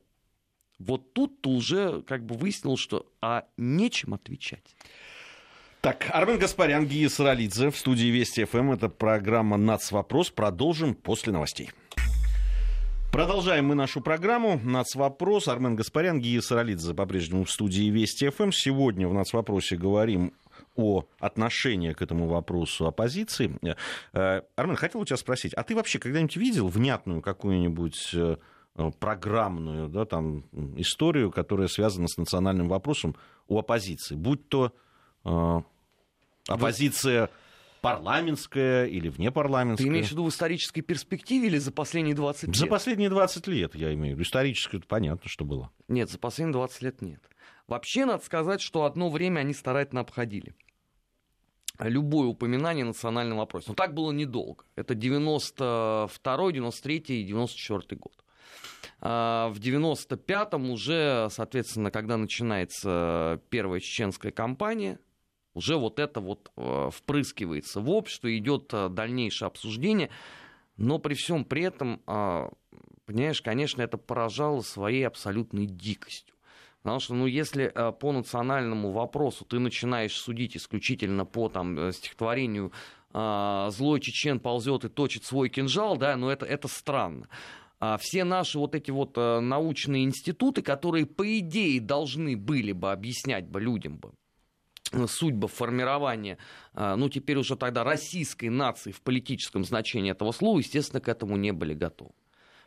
[0.79, 4.75] вот тут-то уже как бы выяснилось, что а нечем отвечать.
[5.81, 8.71] Так, Армен Гаспарян, Гия Саралидзе в студии Вести ФМ.
[8.71, 10.29] Это программа «Нацвопрос».
[10.29, 11.71] Продолжим после новостей.
[13.13, 15.47] Продолжаем мы нашу программу «Нацвопрос».
[15.47, 18.51] Армен Гаспарян, Гия Саралидзе по-прежнему в студии Вести ФМ.
[18.51, 20.33] Сегодня в «Нацвопросе» говорим
[20.75, 23.57] о отношении к этому вопросу оппозиции.
[24.13, 28.35] Э, Армен, хотел у тебя спросить, а ты вообще когда-нибудь видел внятную какую-нибудь э,
[28.99, 30.45] программную да, там,
[30.77, 33.15] историю, которая связана с национальным вопросом
[33.47, 34.15] у оппозиции?
[34.15, 34.73] Будь то
[35.25, 35.61] э,
[36.47, 37.29] оппозиция
[37.81, 39.85] парламентская или внепарламентская.
[39.85, 42.55] Ты имеешь в виду в исторической перспективе или за последние 20 лет?
[42.55, 44.27] За последние 20 лет, я имею в виду.
[44.27, 45.71] Исторически это понятно, что было.
[45.87, 47.21] Нет, за последние 20 лет нет.
[47.67, 50.55] Вообще, надо сказать, что одно время они старательно обходили.
[51.79, 53.69] любое упоминание национального вопроса.
[53.69, 54.65] Но так было недолго.
[54.75, 58.18] Это 92 93 и 94 год.
[59.01, 64.99] А, в 95-м уже, соответственно, когда начинается первая чеченская кампания,
[65.53, 70.09] уже вот это вот э, впрыскивается в общество, идет э, дальнейшее обсуждение,
[70.77, 72.49] но при всем при этом, а,
[73.05, 76.35] понимаешь, конечно, это поражало своей абсолютной дикостью.
[76.81, 82.71] Потому что, ну, если э, по национальному вопросу ты начинаешь судить исключительно по там, стихотворению
[83.11, 87.27] а, «Злой чечен ползет и точит свой кинжал», да, ну, это, это странно.
[87.79, 93.47] А все наши вот эти вот научные институты, которые, по идее, должны были бы объяснять
[93.47, 94.11] бы людям бы,
[95.07, 96.37] судьба формирования,
[96.73, 101.37] а, ну, теперь уже тогда российской нации в политическом значении этого слова, естественно, к этому
[101.37, 102.11] не были готовы.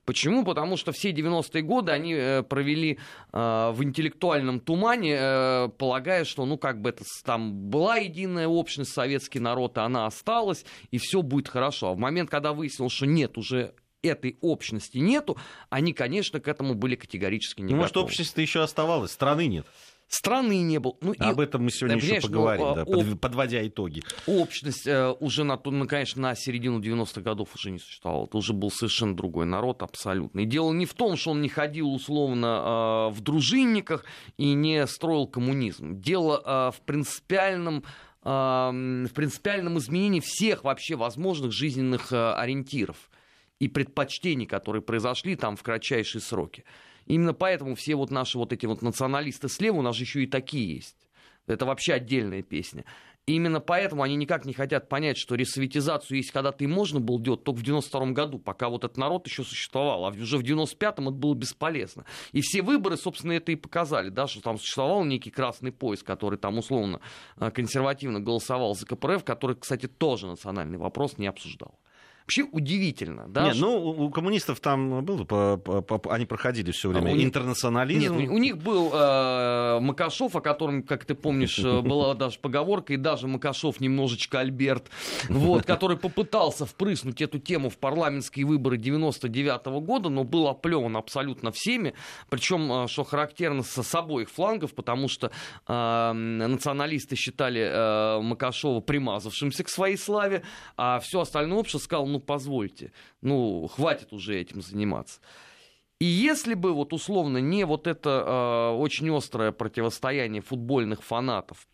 [0.05, 0.45] Почему?
[0.45, 2.99] Потому что все 90-е годы они э, провели
[3.33, 8.93] э, в интеллектуальном тумане, э, полагая, что, ну, как бы это там была единая общность,
[8.93, 11.91] советский народ, и она осталась, и все будет хорошо.
[11.91, 15.37] А в момент, когда выяснилось, что нет, уже этой общности нету,
[15.71, 17.83] они, конечно, к этому были категорически не ну, готовы.
[17.83, 19.67] Может, общество еще оставалось, страны нет
[20.13, 20.95] страны не было.
[21.01, 24.03] Ну, Об и, этом мы сегодня еще поговорим, ну, да, об, подводя итоги.
[24.27, 28.27] Общность э, уже, на, ну, конечно, на середину 90-х годов уже не существовала.
[28.27, 30.41] Это уже был совершенно другой народ, абсолютно.
[30.41, 34.05] И дело не в том, что он не ходил условно э, в дружинниках
[34.37, 36.01] и не строил коммунизм.
[36.01, 37.85] Дело э, в принципиальном
[38.25, 43.11] в принципиальном изменении всех вообще возможных жизненных ориентиров
[43.63, 46.65] и предпочтений, которые произошли там в кратчайшие сроки.
[47.07, 50.27] Именно поэтому все вот наши вот эти вот националисты слева, у нас же еще и
[50.27, 50.97] такие есть.
[51.47, 52.85] Это вообще отдельная песня.
[53.27, 57.21] И именно поэтому они никак не хотят понять, что ресоветизацию есть когда-то и можно было
[57.21, 61.11] делать только в 92 году, пока вот этот народ еще существовал, а уже в 95-м
[61.11, 62.05] это было бесполезно.
[62.33, 66.37] И все выборы, собственно, это и показали, да, что там существовал некий красный пояс, который
[66.37, 67.01] там условно
[67.37, 71.79] э, консервативно голосовал за КПРФ, который, кстати, тоже национальный вопрос не обсуждал.
[72.33, 73.29] Вообще удивительно.
[73.29, 73.67] Да, Нет, что...
[73.67, 78.17] ну, у коммунистов там было, по, по, по, они проходили все время а, у интернационализм.
[78.17, 82.95] Нет, у них был э, Макашов, о котором, как ты помнишь, э, была даже поговорка,
[82.95, 84.89] и даже Макашов немножечко Альберт,
[85.29, 90.97] вот, который попытался впрыснуть эту тему в парламентские выборы 99 -го года, но был оплеван
[90.97, 91.93] абсолютно всеми,
[92.31, 95.31] причем, э, что характерно, с обоих флангов, потому что
[95.69, 100.45] э, националисты считали э, Макашова примазавшимся к своей славе,
[100.79, 105.21] а все остальное общество сказал, ну позвольте, ну хватит уже этим заниматься.
[105.99, 111.69] И если бы вот условно не вот это э, очень острое противостояние футбольных фанатов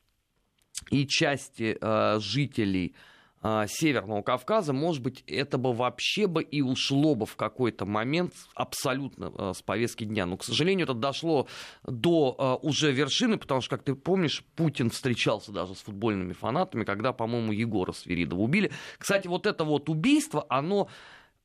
[0.91, 2.95] и части э, жителей
[3.41, 9.33] Северного Кавказа, может быть, это бы вообще бы и ушло бы в какой-то момент абсолютно
[9.33, 10.27] э, с повестки дня.
[10.27, 11.47] Но, к сожалению, это дошло
[11.85, 16.85] до э, уже вершины, потому что, как ты помнишь, Путин встречался даже с футбольными фанатами,
[16.85, 18.73] когда, по-моему, Егора Свиридова убили.
[18.99, 20.89] Кстати, вот это вот убийство, оно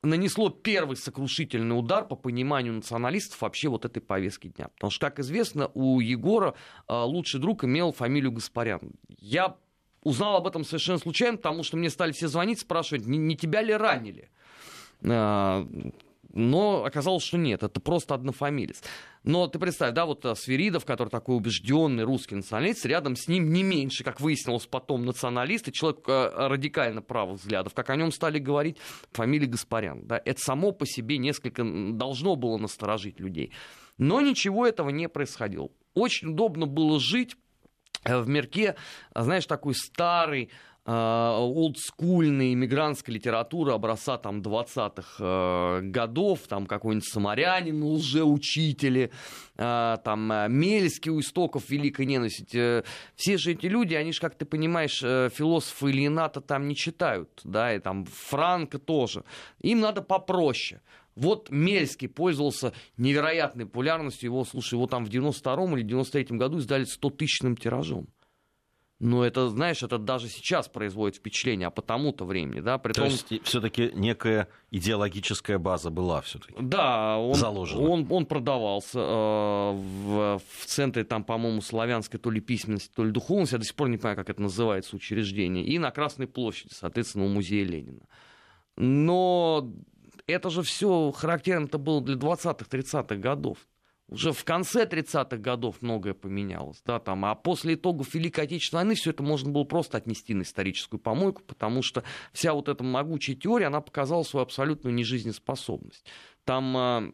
[0.02, 4.68] нанесло первый сокрушительный удар по пониманию националистов вообще вот этой повестки дня.
[4.74, 6.54] Потому что, как известно, у Егора
[6.88, 8.92] лучший друг имел фамилию Гаспарян.
[9.08, 9.56] Я
[10.04, 13.62] узнал об этом совершенно случайно, потому что мне стали все звонить, спрашивать, не, не тебя
[13.62, 14.30] ли ранили?
[15.02, 15.66] А,
[16.34, 18.82] но оказалось, что нет, это просто однофамилец.
[19.22, 23.62] Но ты представь, да, вот Свиридов, который такой убежденный русский националист, рядом с ним не
[23.62, 28.38] меньше, как выяснилось потом, националист и человек э, радикально правых взглядов, как о нем стали
[28.38, 28.78] говорить,
[29.12, 30.06] фамилия Гаспарян.
[30.06, 33.52] Да, это само по себе несколько должно было насторожить людей.
[33.96, 35.70] Но ничего этого не происходило.
[35.94, 37.36] Очень удобно было жить
[38.04, 38.76] в мирке,
[39.14, 40.50] знаешь, такой старый,
[40.86, 49.10] Э, олдскульной иммигрантской литературы образца там 20-х э, годов, там какой-нибудь Самарянин, лжеучители,
[49.56, 52.84] э, там Мельский у истоков великой ненависти.
[53.16, 57.74] Все же эти люди, они же, как ты понимаешь, философы Ильината там не читают, да,
[57.74, 59.24] и там Франка тоже.
[59.62, 60.82] Им надо попроще.
[61.16, 64.28] Вот Мельский пользовался невероятной популярностью.
[64.28, 68.08] Его, слушай, его там в 92-м или 93-м году издали 100-тысячным тиражом.
[69.00, 72.78] Но это, знаешь, это даже сейчас производит впечатление, а по тому-то времени, да.
[72.78, 73.10] При То том...
[73.10, 76.54] есть все-таки некая идеологическая база была все-таки.
[76.60, 77.82] Да, он, заложена.
[77.82, 83.10] Он, он продавался э, в, в центре там, по-моему, славянской то ли письменности, то ли
[83.10, 86.72] духовности, я до сих пор не понимаю, как это называется учреждение, и на Красной площади,
[86.72, 88.06] соответственно, у музея Ленина.
[88.76, 89.72] Но
[90.26, 93.58] это же все характерно-то было для 20-30-х годов
[94.08, 98.94] уже в конце 30-х годов многое поменялось, да, там, а после итогов Великой Отечественной войны
[98.96, 103.34] все это можно было просто отнести на историческую помойку, потому что вся вот эта могучая
[103.34, 106.04] теория, она показала свою абсолютную нежизнеспособность.
[106.44, 107.12] Там э,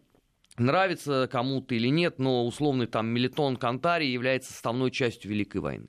[0.57, 5.87] нравится кому-то или нет, но условный там Мелитон Кантари является составной частью Великой войны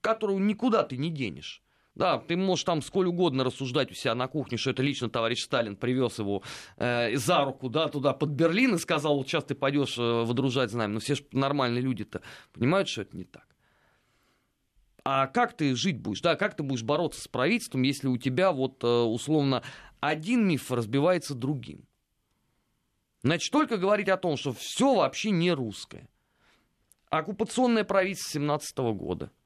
[0.00, 1.62] которую никуда ты не денешь.
[1.98, 5.42] Да, ты можешь там сколь угодно рассуждать у себя на кухне, что это лично товарищ
[5.42, 6.44] Сталин привез его
[6.76, 10.70] э, за руку, да, туда под Берлин и сказал, вот сейчас ты пойдешь э, водружать
[10.70, 10.94] знамя.
[10.94, 13.48] Но все же нормальные люди-то понимают, что это не так.
[15.04, 16.20] А как ты жить будешь?
[16.20, 19.64] Да, как ты будешь бороться с правительством, если у тебя вот э, условно
[19.98, 21.84] один миф разбивается другим?
[23.24, 26.08] Значит, только говорить о том, что все вообще не русское.
[27.10, 29.32] Оккупационное правительство 17 года–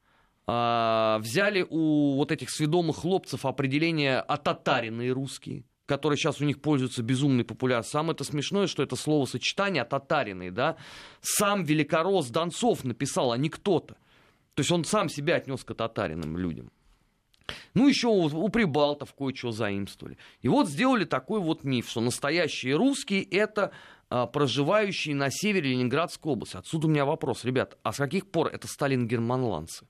[0.46, 7.44] взяли у вот этих сведомых хлопцев определение «отатаренные русские», которые сейчас у них пользуются безумной
[7.44, 7.92] популярностью.
[7.92, 10.76] Самое это смешное, что это словосочетание «татарины», да,
[11.20, 13.94] сам великорос Донцов написал, а не кто-то.
[14.54, 16.70] То есть он сам себя отнес к татаринам людям.
[17.74, 20.18] Ну, еще у, у прибалтов кое-что заимствовали.
[20.40, 23.72] И вот сделали такой вот миф, что настоящие русские это
[24.10, 26.56] а, проживающие на севере Ленинградской области.
[26.56, 29.86] Отсюда у меня вопрос, ребят, а с каких пор это сталин-германландцы?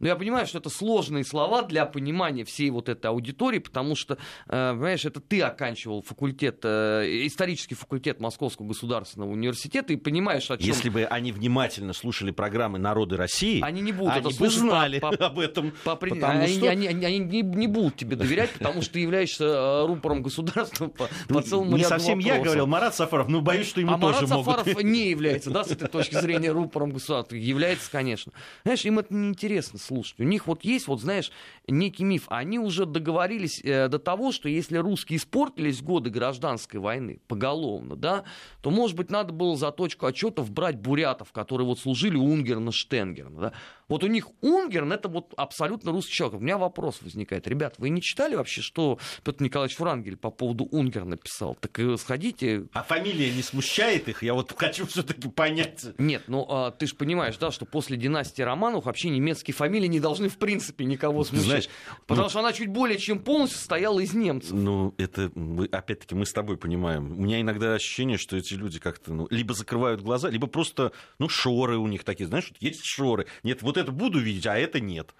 [0.00, 4.18] Но я понимаю, что это сложные слова для понимания всей вот этой аудитории, потому что,
[4.48, 10.56] э, понимаешь, это ты оканчивал факультет, э, исторический факультет Московского государственного университета и понимаешь, о
[10.56, 10.66] чем...
[10.66, 14.98] Если бы они внимательно слушали программы «Народы России», они не будут они это бы знали
[14.98, 15.72] по, по, об этом.
[15.84, 16.70] По, потому они, что...
[16.70, 20.88] они, они, они не, не будут тебе доверять, потому что ты являешься э, рупором государства
[20.88, 24.26] по, по целому Не совсем я говорил, Марат Сафаров, но боюсь, что ему а тоже
[24.26, 24.46] Марат могут...
[24.46, 27.34] Сафаров не является, да, с этой точки зрения рупором государства.
[27.34, 28.32] Является, конечно.
[28.62, 30.20] Знаешь, им это неинтересно слушать.
[30.20, 31.32] У них вот есть, вот знаешь,
[31.66, 32.26] некий миф.
[32.28, 37.96] Они уже договорились э, до того, что если русские испортились в годы гражданской войны поголовно,
[37.96, 38.24] да,
[38.62, 42.70] то, может быть, надо было за точку отчетов брать бурятов, которые вот служили у Унгерна
[42.70, 43.40] Штенгерна.
[43.40, 43.52] Да.
[43.88, 46.40] Вот у них Унгерн это вот абсолютно русский человек.
[46.40, 47.48] У меня вопрос возникает.
[47.48, 51.56] Ребят, вы не читали вообще, что Петр Николаевич Франгель по поводу Унгерна писал?
[51.56, 52.66] Так сходите...
[52.72, 54.22] А фамилия не смущает их?
[54.22, 55.86] Я вот хочу все-таки понять.
[55.98, 60.00] Нет, ну а, ты же понимаешь, да, что после династии Романовых вообще немецкие фамилии не
[60.00, 61.46] должны в принципе никого смущать.
[61.46, 61.68] Знаешь,
[62.06, 64.52] потому ну, что она чуть более чем полностью состояла из немцев.
[64.52, 65.30] Ну, это,
[65.72, 67.12] опять-таки, мы с тобой понимаем.
[67.12, 71.28] У меня иногда ощущение, что эти люди как-то ну, либо закрывают глаза, либо просто, ну,
[71.28, 72.26] шоры у них такие.
[72.26, 73.26] Знаешь, есть шоры.
[73.42, 75.14] Нет, вот это буду видеть, а это нет.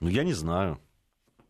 [0.00, 0.80] Ну, я не знаю.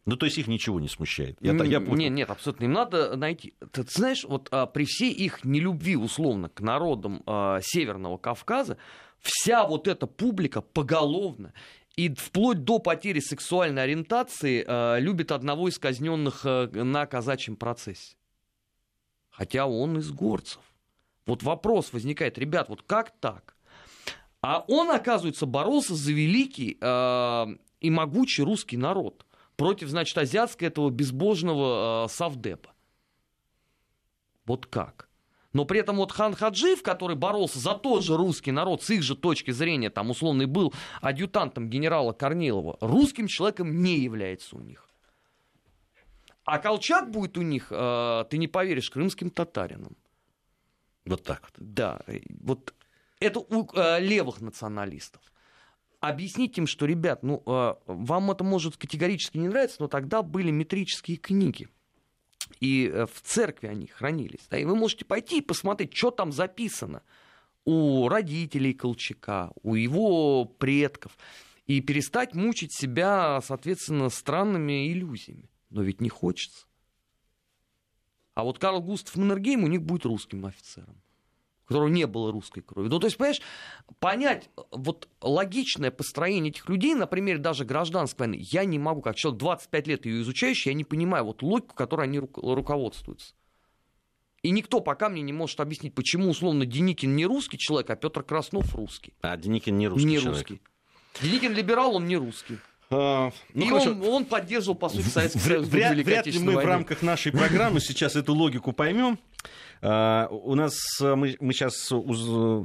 [0.07, 1.39] Ну, то есть их ничего не смущает.
[1.41, 1.97] Я, я понял.
[1.97, 2.65] Нет, нет, абсолютно.
[2.65, 3.55] Им надо найти.
[3.73, 8.77] Ты, ты знаешь, вот а, при всей их нелюбви, условно, к народам а, Северного Кавказа,
[9.21, 11.55] вся вот эта публика поголовно
[11.97, 18.17] и вплоть до потери сексуальной ориентации а, любит одного из казненных а, на казачьем процессе.
[19.31, 20.61] Хотя он из горцев.
[21.27, 23.57] Вот вопрос возникает, ребят, вот как так?
[24.43, 27.47] А он, оказывается, боролся за великий э,
[27.81, 29.25] и могучий русский народ
[29.57, 32.71] против, значит, азиатского этого безбожного э, Савдепа.
[34.45, 35.09] Вот как?
[35.55, 39.03] Но при этом вот хан Хаджиев, который боролся за тот же русский народ, с их
[39.03, 44.87] же точки зрения, там условно был адъютантом генерала Корнилова, русским человеком не является у них.
[46.45, 49.97] А Колчак будет у них, э, ты не поверишь, крымским татарином.
[51.07, 51.53] Вот так вот.
[51.57, 52.01] Да,
[52.41, 52.75] вот
[53.21, 55.23] это у э, левых националистов.
[56.01, 60.51] Объяснить им, что, ребят, ну, э, вам это может категорически не нравиться, но тогда были
[60.51, 61.69] метрические книги.
[62.61, 64.47] И э, в церкви они хранились.
[64.51, 67.03] Да, и вы можете пойти и посмотреть, что там записано
[67.65, 71.17] у родителей Колчака, у его предков.
[71.67, 75.49] И перестать мучить себя, соответственно, странными иллюзиями.
[75.71, 76.67] Но ведь не хочется.
[78.35, 81.04] А вот Карл Густав Маннергейм у них будет русским офицером
[81.65, 82.89] у которого не было русской крови.
[82.89, 83.41] Ну, то есть, понимаешь,
[83.99, 89.17] понять вот логичное построение этих людей на примере даже гражданской войны, я не могу, как
[89.17, 93.35] человек 25 лет ее изучающий, я не понимаю вот логику, которой они руководствуются.
[94.43, 98.23] И никто пока мне не может объяснить, почему, условно, Деникин не русский человек, а Петр
[98.23, 99.15] Краснов русский.
[99.23, 100.51] А Деникин не русский не человек.
[100.51, 100.63] русский.
[101.23, 102.59] Деникин либерал, он не русский.
[102.91, 105.67] А, ну, и он, он поддерживал, по сути, Советский Союз.
[105.69, 106.63] Вряд, вряд ли мы войны.
[106.63, 109.19] в рамках нашей программы сейчас эту логику поймем.
[109.83, 111.93] А, у нас э, мы, мы сейчас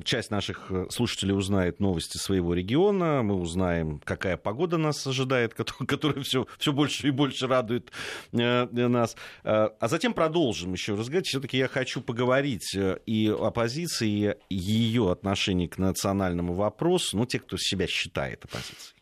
[0.04, 5.54] часть наших э, слушателей узнает новости своего региона, мы узнаем, какая погода нас ожидает,
[5.88, 7.91] которая, все, все больше и больше радует
[8.32, 9.15] э, нас.
[9.43, 11.28] А, а затем продолжим еще разговаривать.
[11.28, 17.58] Все-таки я хочу поговорить и о позиции, ее отношении к национальному вопросу, ну, те, кто
[17.58, 18.98] себя считает оппозицией.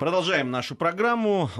[0.00, 1.50] Продолжаем нашу программу.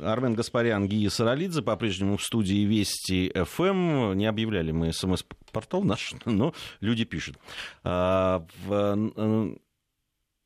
[0.00, 4.14] Армен Гаспарян, Гия Саралидзе, по-прежнему в студии Вести ФМ.
[4.14, 7.36] Не объявляли мы смс-портал наш, но люди пишут.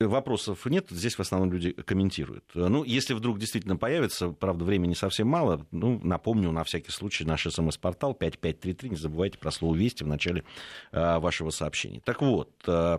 [0.00, 2.44] А, вопросов нет, здесь в основном люди комментируют.
[2.54, 7.44] Ну, если вдруг действительно появится, правда, времени совсем мало, ну, напомню на всякий случай наш
[7.44, 10.44] смс-портал 5533, не забывайте про слово «Вести» в начале
[10.92, 12.00] э, вашего сообщения.
[12.00, 12.98] Так вот, э,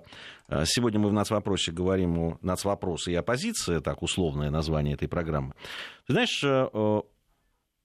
[0.65, 5.53] сегодня мы в нацвопросе говорим о нацвопросе и оппозиции, так условное название этой программы.
[6.05, 7.01] Ты знаешь, э,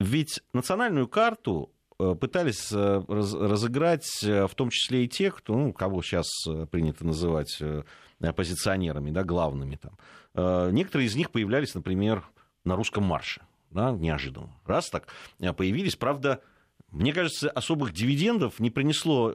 [0.00, 6.26] ведь национальную карту пытались разыграть в том числе и те, кто, ну, кого сейчас
[6.72, 7.62] принято называть
[8.20, 9.98] оппозиционерами, да, главными там.
[10.34, 12.24] Э, некоторые из них появлялись, например,
[12.64, 14.54] на русском марше, да, неожиданно.
[14.66, 15.08] Раз так
[15.40, 16.40] э, появились, правда,
[16.90, 19.34] мне кажется, особых дивидендов не принесло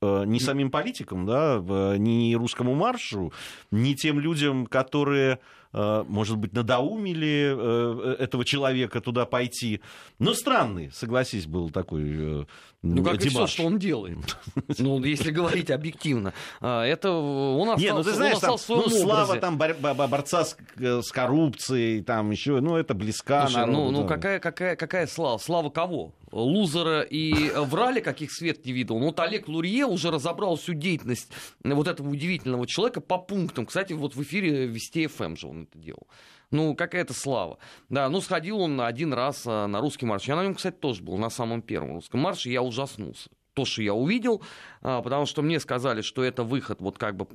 [0.00, 1.58] э, ни самим политикам, да,
[1.98, 3.32] ни русскому маршу,
[3.70, 5.40] ни тем людям, которые
[5.72, 9.80] Э, может быть, надоумили э, этого человека туда пойти.
[10.18, 12.44] Но странный, согласись, был такой э,
[12.82, 13.26] ну, как дебаш.
[13.26, 14.36] и все, что он делает.
[14.78, 16.32] Ну, если говорить объективно.
[16.60, 21.10] А, это он остался, Не, ну, ты знаешь, там, ну, слава там борца с, с
[21.10, 25.38] коррупцией, там еще, ну, это близко Слушай, народу, ну, ну какая, какая, какая слава?
[25.38, 26.12] Слава кого?
[26.30, 28.98] Лузера и врали, каких свет не видел.
[28.98, 31.30] Ну, вот Олег Лурье уже разобрал всю деятельность
[31.64, 33.66] вот этого удивительного человека по пунктам.
[33.66, 36.06] Кстати, вот в эфире Вести ФМ же он он это делал.
[36.50, 37.58] Ну, какая-то слава.
[37.88, 40.24] Да, ну, сходил он один раз а, на русский марш.
[40.24, 43.28] Я на нем, кстати, тоже был, на самом первом русском марше, я ужаснулся.
[43.52, 44.42] То, что я увидел,
[44.80, 47.26] а, потому что мне сказали, что это выход вот как бы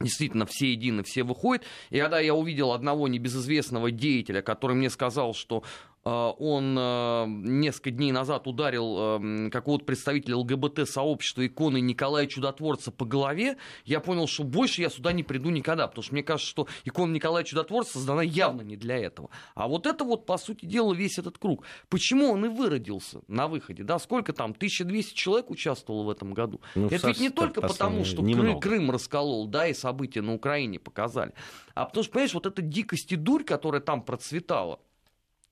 [0.00, 1.64] действительно все едины, все выходят.
[1.90, 5.62] И когда я увидел одного небезызвестного деятеля, который мне сказал, что
[6.10, 13.56] он а, несколько дней назад ударил а, какого-то представителя ЛГБТ-сообщества иконы Николая Чудотворца по голове,
[13.84, 17.12] я понял, что больше я сюда не приду никогда, потому что мне кажется, что икона
[17.12, 19.30] Николая Чудотворца создана явно не для этого.
[19.54, 21.64] А вот это вот, по сути дела, весь этот круг.
[21.88, 23.82] Почему он и выродился на выходе?
[23.82, 26.60] Да, сколько там, 1200 человек участвовало в этом году?
[26.74, 30.78] Ну, это ведь не только потому, что Крым, Крым расколол, да, и события на Украине
[30.78, 31.32] показали,
[31.74, 34.80] а потому что, понимаешь, вот эта дикость и дурь, которая там процветала,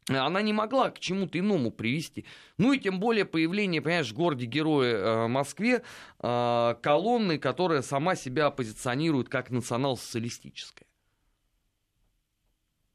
[0.08, 2.24] она не могла к чему-то иному привести.
[2.58, 5.82] Ну и тем более появление, понимаешь, в городе-герое э, Москве
[6.20, 10.86] э, колонны, которая сама себя позиционирует как национал-социалистическая.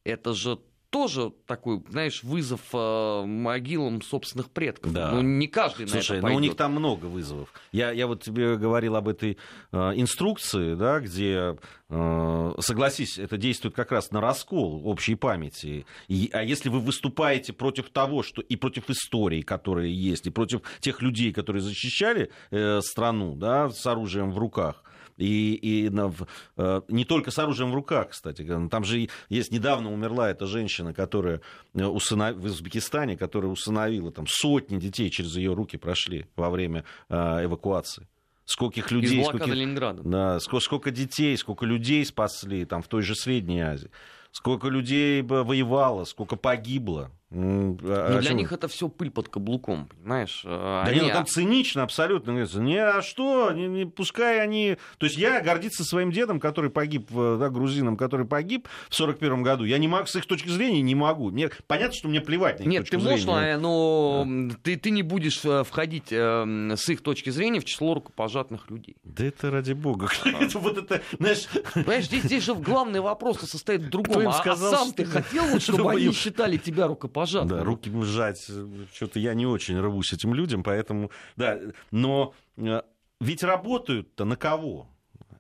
[0.04, 0.60] Это же
[0.92, 4.92] тоже такой, знаешь, вызов э, могилам собственных предков.
[4.92, 5.12] Да.
[5.12, 6.32] Ну, не каждый Слушай, на это пойдет.
[6.32, 7.52] ну у них там много вызовов.
[7.72, 9.38] Я, я вот тебе говорил об этой
[9.72, 11.56] э, инструкции, да, где,
[11.90, 15.86] э, согласись, это действует как раз на раскол общей памяти.
[16.10, 20.62] И, а если вы выступаете против того, что и против истории, которые есть, и против
[20.82, 24.84] тех людей, которые защищали э, страну, да, с оружием в руках,
[25.22, 26.12] и, и на,
[26.58, 28.46] э, не только с оружием в руках, кстати.
[28.70, 31.42] Там же есть, недавно умерла эта женщина, которая
[31.74, 32.38] э, усынов...
[32.38, 38.08] в Узбекистане, которая усыновила, там сотни детей через ее руки прошли во время э, эвакуации
[38.46, 40.02] скольких людей, Из скольких, Ленинграда.
[40.04, 43.92] Да, сколько, сколько детей, сколько людей спасли там в той же Средней Азии,
[44.32, 47.12] сколько людей воевало, сколько погибло.
[47.32, 50.42] Ну, а для них это все пыль под каблуком, понимаешь?
[50.44, 51.00] Да они...
[51.00, 52.32] нет, ну, там цинично абсолютно.
[52.32, 53.52] Не, а что?
[53.52, 54.78] Не, не, пускай они...
[54.98, 59.64] То есть я гордиться своим дедом, который погиб, да, грузином, который погиб в 41 году,
[59.64, 61.32] я не могу, с их точки зрения не могу.
[61.32, 63.58] Мне, понятно, что мне плевать на их Нет, точку ты можешь, зрения.
[63.58, 64.56] но да.
[64.62, 68.98] ты, ты не будешь э, входить э, с их точки зрения в число рукопожатных людей.
[69.06, 70.10] Да это ради бога.
[70.26, 71.48] это, вот это, знаешь...
[71.74, 74.28] Понимаешь, здесь, здесь же главный вопрос состоит в другом.
[74.28, 77.21] А, сказал, а сам ты хотел, чтобы они считали тебя рукопожатным?
[77.22, 77.50] Пожатым.
[77.50, 78.50] Да, руки жать,
[78.94, 81.60] что-то я не очень рвусь этим людям, поэтому, да,
[81.92, 82.82] но э,
[83.20, 84.88] ведь работают-то на кого?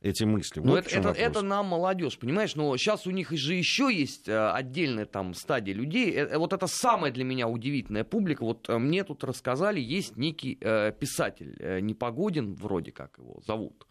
[0.04, 0.60] эти мысли.
[0.60, 2.56] Ну, вот это, это, это нам молодежь, понимаешь?
[2.56, 6.12] Но сейчас у них же еще есть э, отдельная там стадия людей.
[6.12, 8.44] Э, вот это самая для меня удивительная публика.
[8.44, 13.86] Вот мне тут рассказали, есть некий э, писатель, э, Непогодин, вроде как его зовут.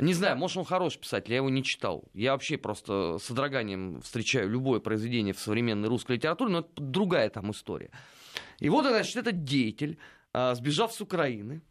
[0.00, 2.04] Не знаю, может, он хороший писатель, я его не читал.
[2.14, 7.30] Я вообще просто с содроганием встречаю любое произведение в современной русской литературе, но это другая
[7.30, 7.90] там история.
[8.58, 9.98] И вот, значит, этот деятель,
[10.32, 11.62] а, сбежав с Украины,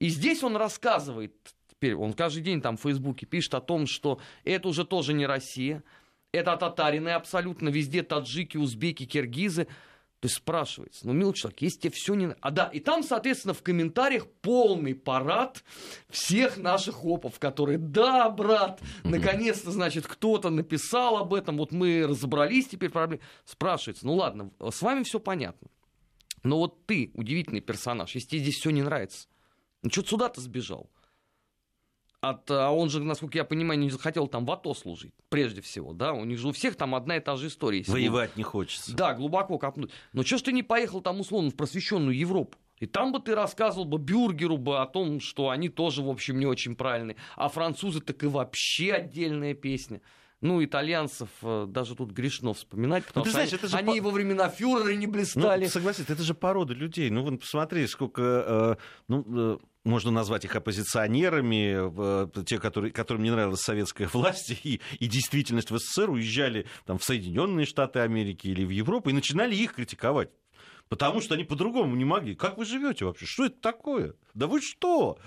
[0.00, 1.32] и здесь он рассказывает,
[1.68, 5.26] теперь он каждый день там в Фейсбуке пишет о том, что это уже тоже не
[5.26, 5.84] Россия,
[6.32, 9.68] это татарины абсолютно, везде таджики, узбеки, киргизы.
[10.20, 12.36] То есть спрашивается, ну, милый человек, если тебе все не...
[12.40, 15.64] А да, и там, соответственно, в комментариях полный парад
[16.10, 22.68] всех наших опов, которые, да, брат, наконец-то, значит, кто-то написал об этом, вот мы разобрались
[22.68, 23.22] теперь проблемы.
[23.46, 25.68] Спрашивается, ну ладно, с вами все понятно.
[26.42, 29.26] Но вот ты удивительный персонаж, если тебе здесь все не нравится,
[29.82, 30.90] ну что сюда-то сбежал?
[32.20, 35.92] От, а он же, насколько я понимаю, не захотел там в АТО служить, прежде всего,
[35.92, 37.84] да, у них же у всех там одна и та же история.
[37.86, 38.94] Воевать не хочется.
[38.94, 39.90] Да, глубоко копнуть.
[40.12, 42.58] Но что ж ты не поехал там, условно, в просвещенную Европу?
[42.78, 46.38] И там бы ты рассказывал бы Бюргеру бы о том, что они тоже, в общем,
[46.38, 47.16] не очень правильные.
[47.36, 50.00] А французы так и вообще отдельная песня.
[50.40, 54.00] Ну, итальянцев э, даже тут грешно вспоминать, потому ну, что знаешь, они, это же они
[54.00, 54.06] по...
[54.06, 55.64] во времена фюрера не блистали.
[55.64, 57.10] Ну, согласись, это же порода людей.
[57.10, 58.22] Ну, вот посмотри, сколько...
[58.22, 58.76] Э,
[59.08, 65.06] ну, э, можно назвать их оппозиционерами, те, которые, которым не нравилась советская власть и, и
[65.06, 69.74] действительность в СССР, уезжали там, в Соединенные Штаты Америки или в Европу и начинали их
[69.74, 70.30] критиковать.
[70.88, 72.34] Потому что они по-другому не могли.
[72.34, 73.24] Как вы живете вообще?
[73.24, 74.14] Что это такое?
[74.34, 75.18] Да вы что?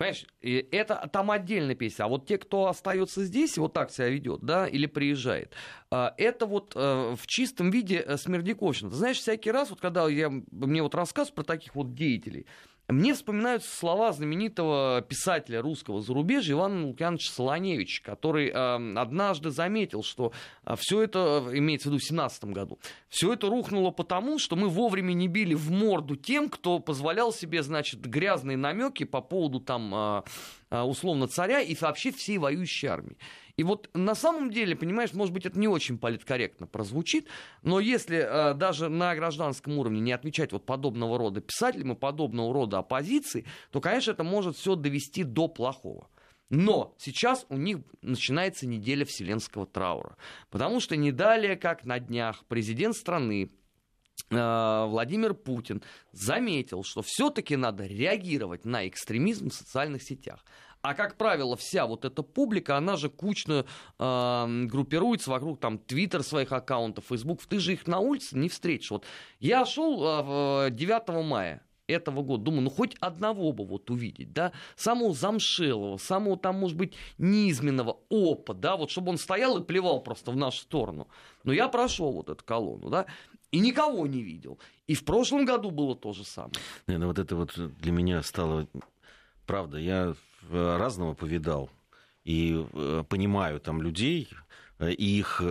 [0.00, 2.04] Понимаешь, это там отдельная песня.
[2.04, 5.52] А вот те, кто остается здесь вот так себя ведет, да, или приезжает,
[5.90, 8.88] а, это вот э, в чистом виде э, смердяковщина.
[8.88, 12.46] Ты знаешь, всякий раз, вот когда я, мне вот рассказ про таких вот деятелей,
[12.90, 20.32] мне вспоминаются слова знаменитого писателя русского зарубежья Ивана Лукьяновича Солоневича, который э, однажды заметил, что
[20.64, 22.78] э, все это, имеется в виду в 17 году,
[23.08, 27.62] все это рухнуло потому, что мы вовремя не били в морду тем, кто позволял себе,
[27.62, 33.16] значит, грязные намеки по поводу там э, э условно царя и вообще всей воюющей армии.
[33.56, 37.26] И вот на самом деле, понимаешь, может быть, это не очень политкорректно прозвучит,
[37.62, 42.54] но если э, даже на гражданском уровне не отвечать вот подобного рода писателям и подобного
[42.54, 46.08] рода оппозиции, то, конечно, это может все довести до плохого.
[46.48, 50.16] Но сейчас у них начинается неделя вселенского траура.
[50.50, 53.52] Потому что не далее, как на днях, президент страны
[54.30, 55.82] Владимир Путин
[56.12, 60.44] заметил, что все-таки надо реагировать на экстремизм в социальных сетях.
[60.82, 63.66] А как правило, вся вот эта публика, она же кучно
[63.98, 67.44] э, группируется вокруг там Твиттер своих аккаунтов, Фейсбук.
[67.44, 68.90] Ты же их на улице не встретишь.
[68.90, 69.04] Вот
[69.40, 72.44] я шел э, 9 мая этого года.
[72.44, 77.98] Думаю, ну хоть одного бы вот увидеть, да, самого замшелого, самого там, может быть, низменного
[78.10, 81.08] опа, да, вот чтобы он стоял и плевал просто в нашу сторону.
[81.44, 83.06] Но я прошел вот эту колонну, да,
[83.52, 84.58] и никого не видел.
[84.86, 86.54] И в прошлом году было то же самое.
[86.86, 88.68] Наверное, вот это вот для меня стало...
[89.46, 90.14] Правда, я
[90.50, 91.70] разного повидал
[92.24, 94.28] и э, понимаю там людей
[94.78, 95.42] э, и их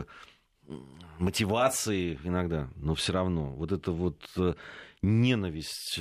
[1.17, 4.53] мотивации иногда, но все равно вот эта вот э,
[5.01, 5.99] ненависть,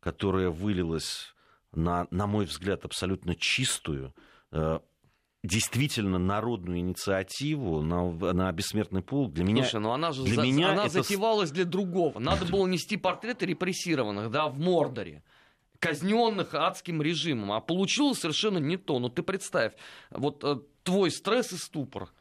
[0.00, 1.34] которая вылилась
[1.72, 4.14] на, на мой взгляд, абсолютно чистую,
[5.46, 9.62] действительно народную инициативу на, на бессмертный полк для меня...
[9.62, 11.02] Слушай, ну она же для за, меня она это...
[11.02, 12.18] затевалась для другого.
[12.18, 15.22] Надо было нести портреты репрессированных, да, в Мордоре
[15.78, 17.52] казненных адским режимом.
[17.52, 18.98] А получилось совершенно не то.
[18.98, 19.72] Ну ты представь,
[20.10, 22.12] вот э, твой стресс и ступор.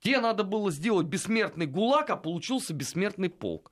[0.00, 3.70] Тебе надо было сделать бессмертный гулаг, а получился бессмертный полк.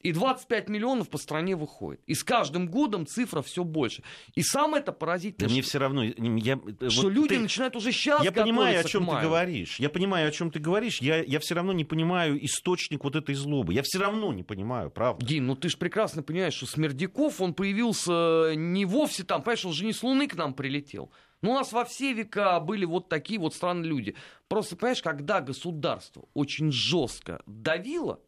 [0.00, 2.00] И 25 миллионов по стране выходит.
[2.06, 4.02] И с каждым годом цифра все больше.
[4.34, 5.48] И самое это поразительное.
[5.48, 6.04] Да мне все равно.
[6.04, 9.80] Я, что вот люди ты, начинают уже сейчас Я понимаю, о чем ты говоришь.
[9.80, 11.00] Я понимаю, о чем ты говоришь.
[11.00, 13.74] Я, я все равно не понимаю источник вот этой злобы.
[13.74, 15.24] Я все равно не понимаю, правда.
[15.24, 19.72] Дим, ну ты же прекрасно понимаешь, что Смердяков, он появился не вовсе там, понимаешь, он
[19.72, 21.10] же не с Луны к нам прилетел.
[21.42, 24.16] Ну, у нас во все века были вот такие вот странные люди.
[24.48, 28.20] Просто, понимаешь, когда государство очень жестко давило,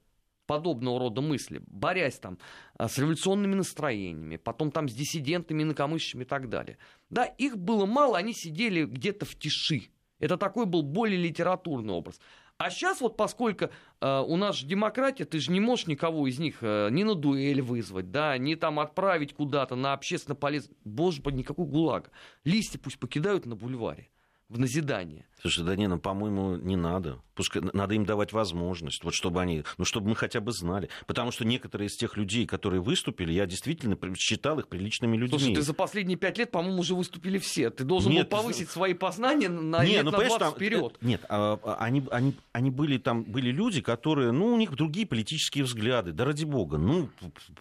[0.48, 2.38] подобного рода мысли, борясь там
[2.76, 6.78] а, с революционными настроениями, потом там с диссидентами, инакомыслящими и так далее.
[7.10, 9.90] Да, их было мало, они сидели где-то в тиши.
[10.18, 12.18] Это такой был более литературный образ.
[12.56, 13.66] А сейчас вот поскольку
[14.00, 17.14] э, у нас же демократия, ты же не можешь никого из них э, ни на
[17.14, 20.74] дуэль вызвать, да, ни там отправить куда-то на общественно полезный...
[20.84, 22.10] Боже мой, никакой гулага.
[22.42, 24.08] Листья пусть покидают на бульваре
[24.48, 25.26] в назидание.
[25.40, 27.20] Слушай, да не, ну, по-моему, не надо.
[27.34, 30.88] Пускай, надо им давать возможность, вот чтобы они, ну, чтобы мы хотя бы знали.
[31.06, 35.38] Потому что некоторые из тех людей, которые выступили, я действительно считал их приличными людьми.
[35.38, 37.70] Слушай, ты за последние пять лет, по-моему, уже выступили все.
[37.70, 40.98] Ты должен нет, был повысить свои познания на нет, лет ну, на 20 там, вперед.
[41.00, 44.72] Э, нет, а, а, они, они, они были там, были люди, которые, ну, у них
[44.72, 47.08] другие политические взгляды, да ради бога, ну,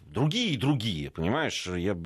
[0.00, 1.68] другие и другие, понимаешь?
[1.68, 1.96] Я,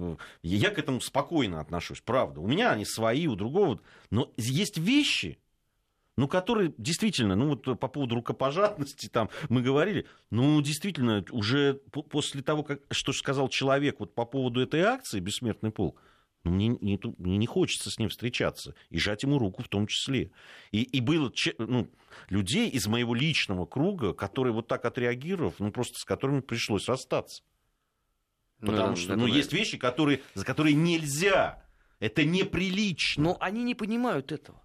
[0.42, 2.40] я к этому спокойно отношусь, правда.
[2.40, 3.80] У меня они свои, у другого,
[4.10, 5.38] но есть вещи,
[6.16, 12.42] ну, которые действительно, ну, вот по поводу рукопожатности там мы говорили, ну, действительно, уже после
[12.42, 16.00] того, как, что сказал человек вот по поводу этой акции «Бессмертный полк»,
[16.44, 19.86] ну, мне, не, мне не хочется с ним встречаться и жать ему руку в том
[19.86, 20.32] числе.
[20.72, 21.88] И, и было ну,
[22.30, 27.42] людей из моего личного круга, которые вот так отреагировав, ну, просто с которыми пришлось расстаться.
[28.60, 31.64] Ну, Потому ну, что, ну, есть вещи, которые, за которые нельзя.
[32.02, 33.22] Это неприлично.
[33.22, 34.60] Но они не понимают этого.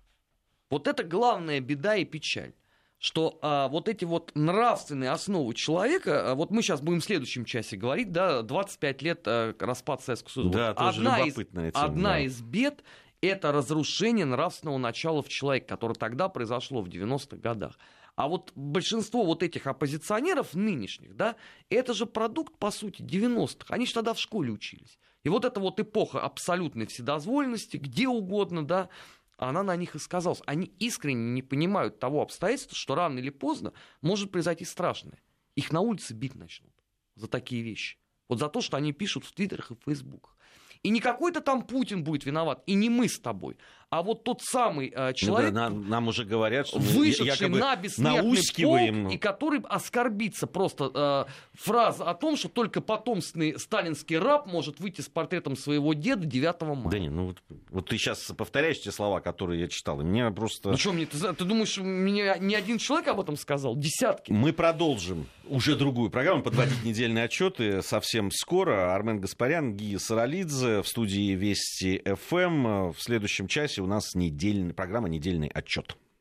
[0.69, 2.53] Вот это главная беда и печаль
[2.99, 7.45] что а, вот эти вот нравственные основы человека, а, вот мы сейчас будем в следующем
[7.45, 10.57] часе говорить, да, 25 лет а, распад Советского Союза.
[10.57, 11.85] Да, вот тоже одна любопытная из, тема.
[11.85, 12.19] Одна да.
[12.21, 12.83] из бед
[13.21, 17.77] это разрушение нравственного начала в человеке, которое тогда произошло в 90-х годах.
[18.17, 21.35] А вот большинство вот этих оппозиционеров нынешних, да,
[21.69, 23.71] это же продукт, по сути, 90-х.
[23.71, 24.97] Они же тогда в школе учились.
[25.23, 28.89] И вот эта вот эпоха абсолютной вседозволенности, где угодно, да,
[29.37, 30.41] она на них и сказалась.
[30.47, 35.21] Они искренне не понимают того обстоятельства, что рано или поздно может произойти страшное.
[35.55, 36.73] Их на улице бить начнут
[37.13, 37.99] за такие вещи.
[38.29, 40.37] Вот за то, что они пишут в Твиттерах и Фейсбуках.
[40.81, 43.57] И не какой-то там Путин будет виноват, и не мы с тобой,
[43.89, 47.75] а вот тот самый э, человек, ну, да, нам, нам уже говорят, что вышедший на
[47.75, 54.45] бессмертный полк, и который оскорбится просто э, фраза о том, что только потомственный сталинский раб
[54.45, 56.91] может выйти с портретом своего деда 9 мая.
[56.91, 60.29] Да не, ну вот, вот ты сейчас повторяешь те слова, которые я читал, и мне
[60.31, 60.71] просто...
[60.71, 63.77] Ну что мне, ты, ты думаешь, мне не один человек об этом сказал?
[63.77, 64.31] Десятки.
[64.31, 68.93] Мы продолжим уже другую программу, подводить недельные отчеты совсем скоро.
[68.93, 72.91] Армен Гаспарян, Гия Саралидзе в студии Вести ФМ.
[72.91, 75.97] В следующем часе у нас недельный, программа «Недельный отчет».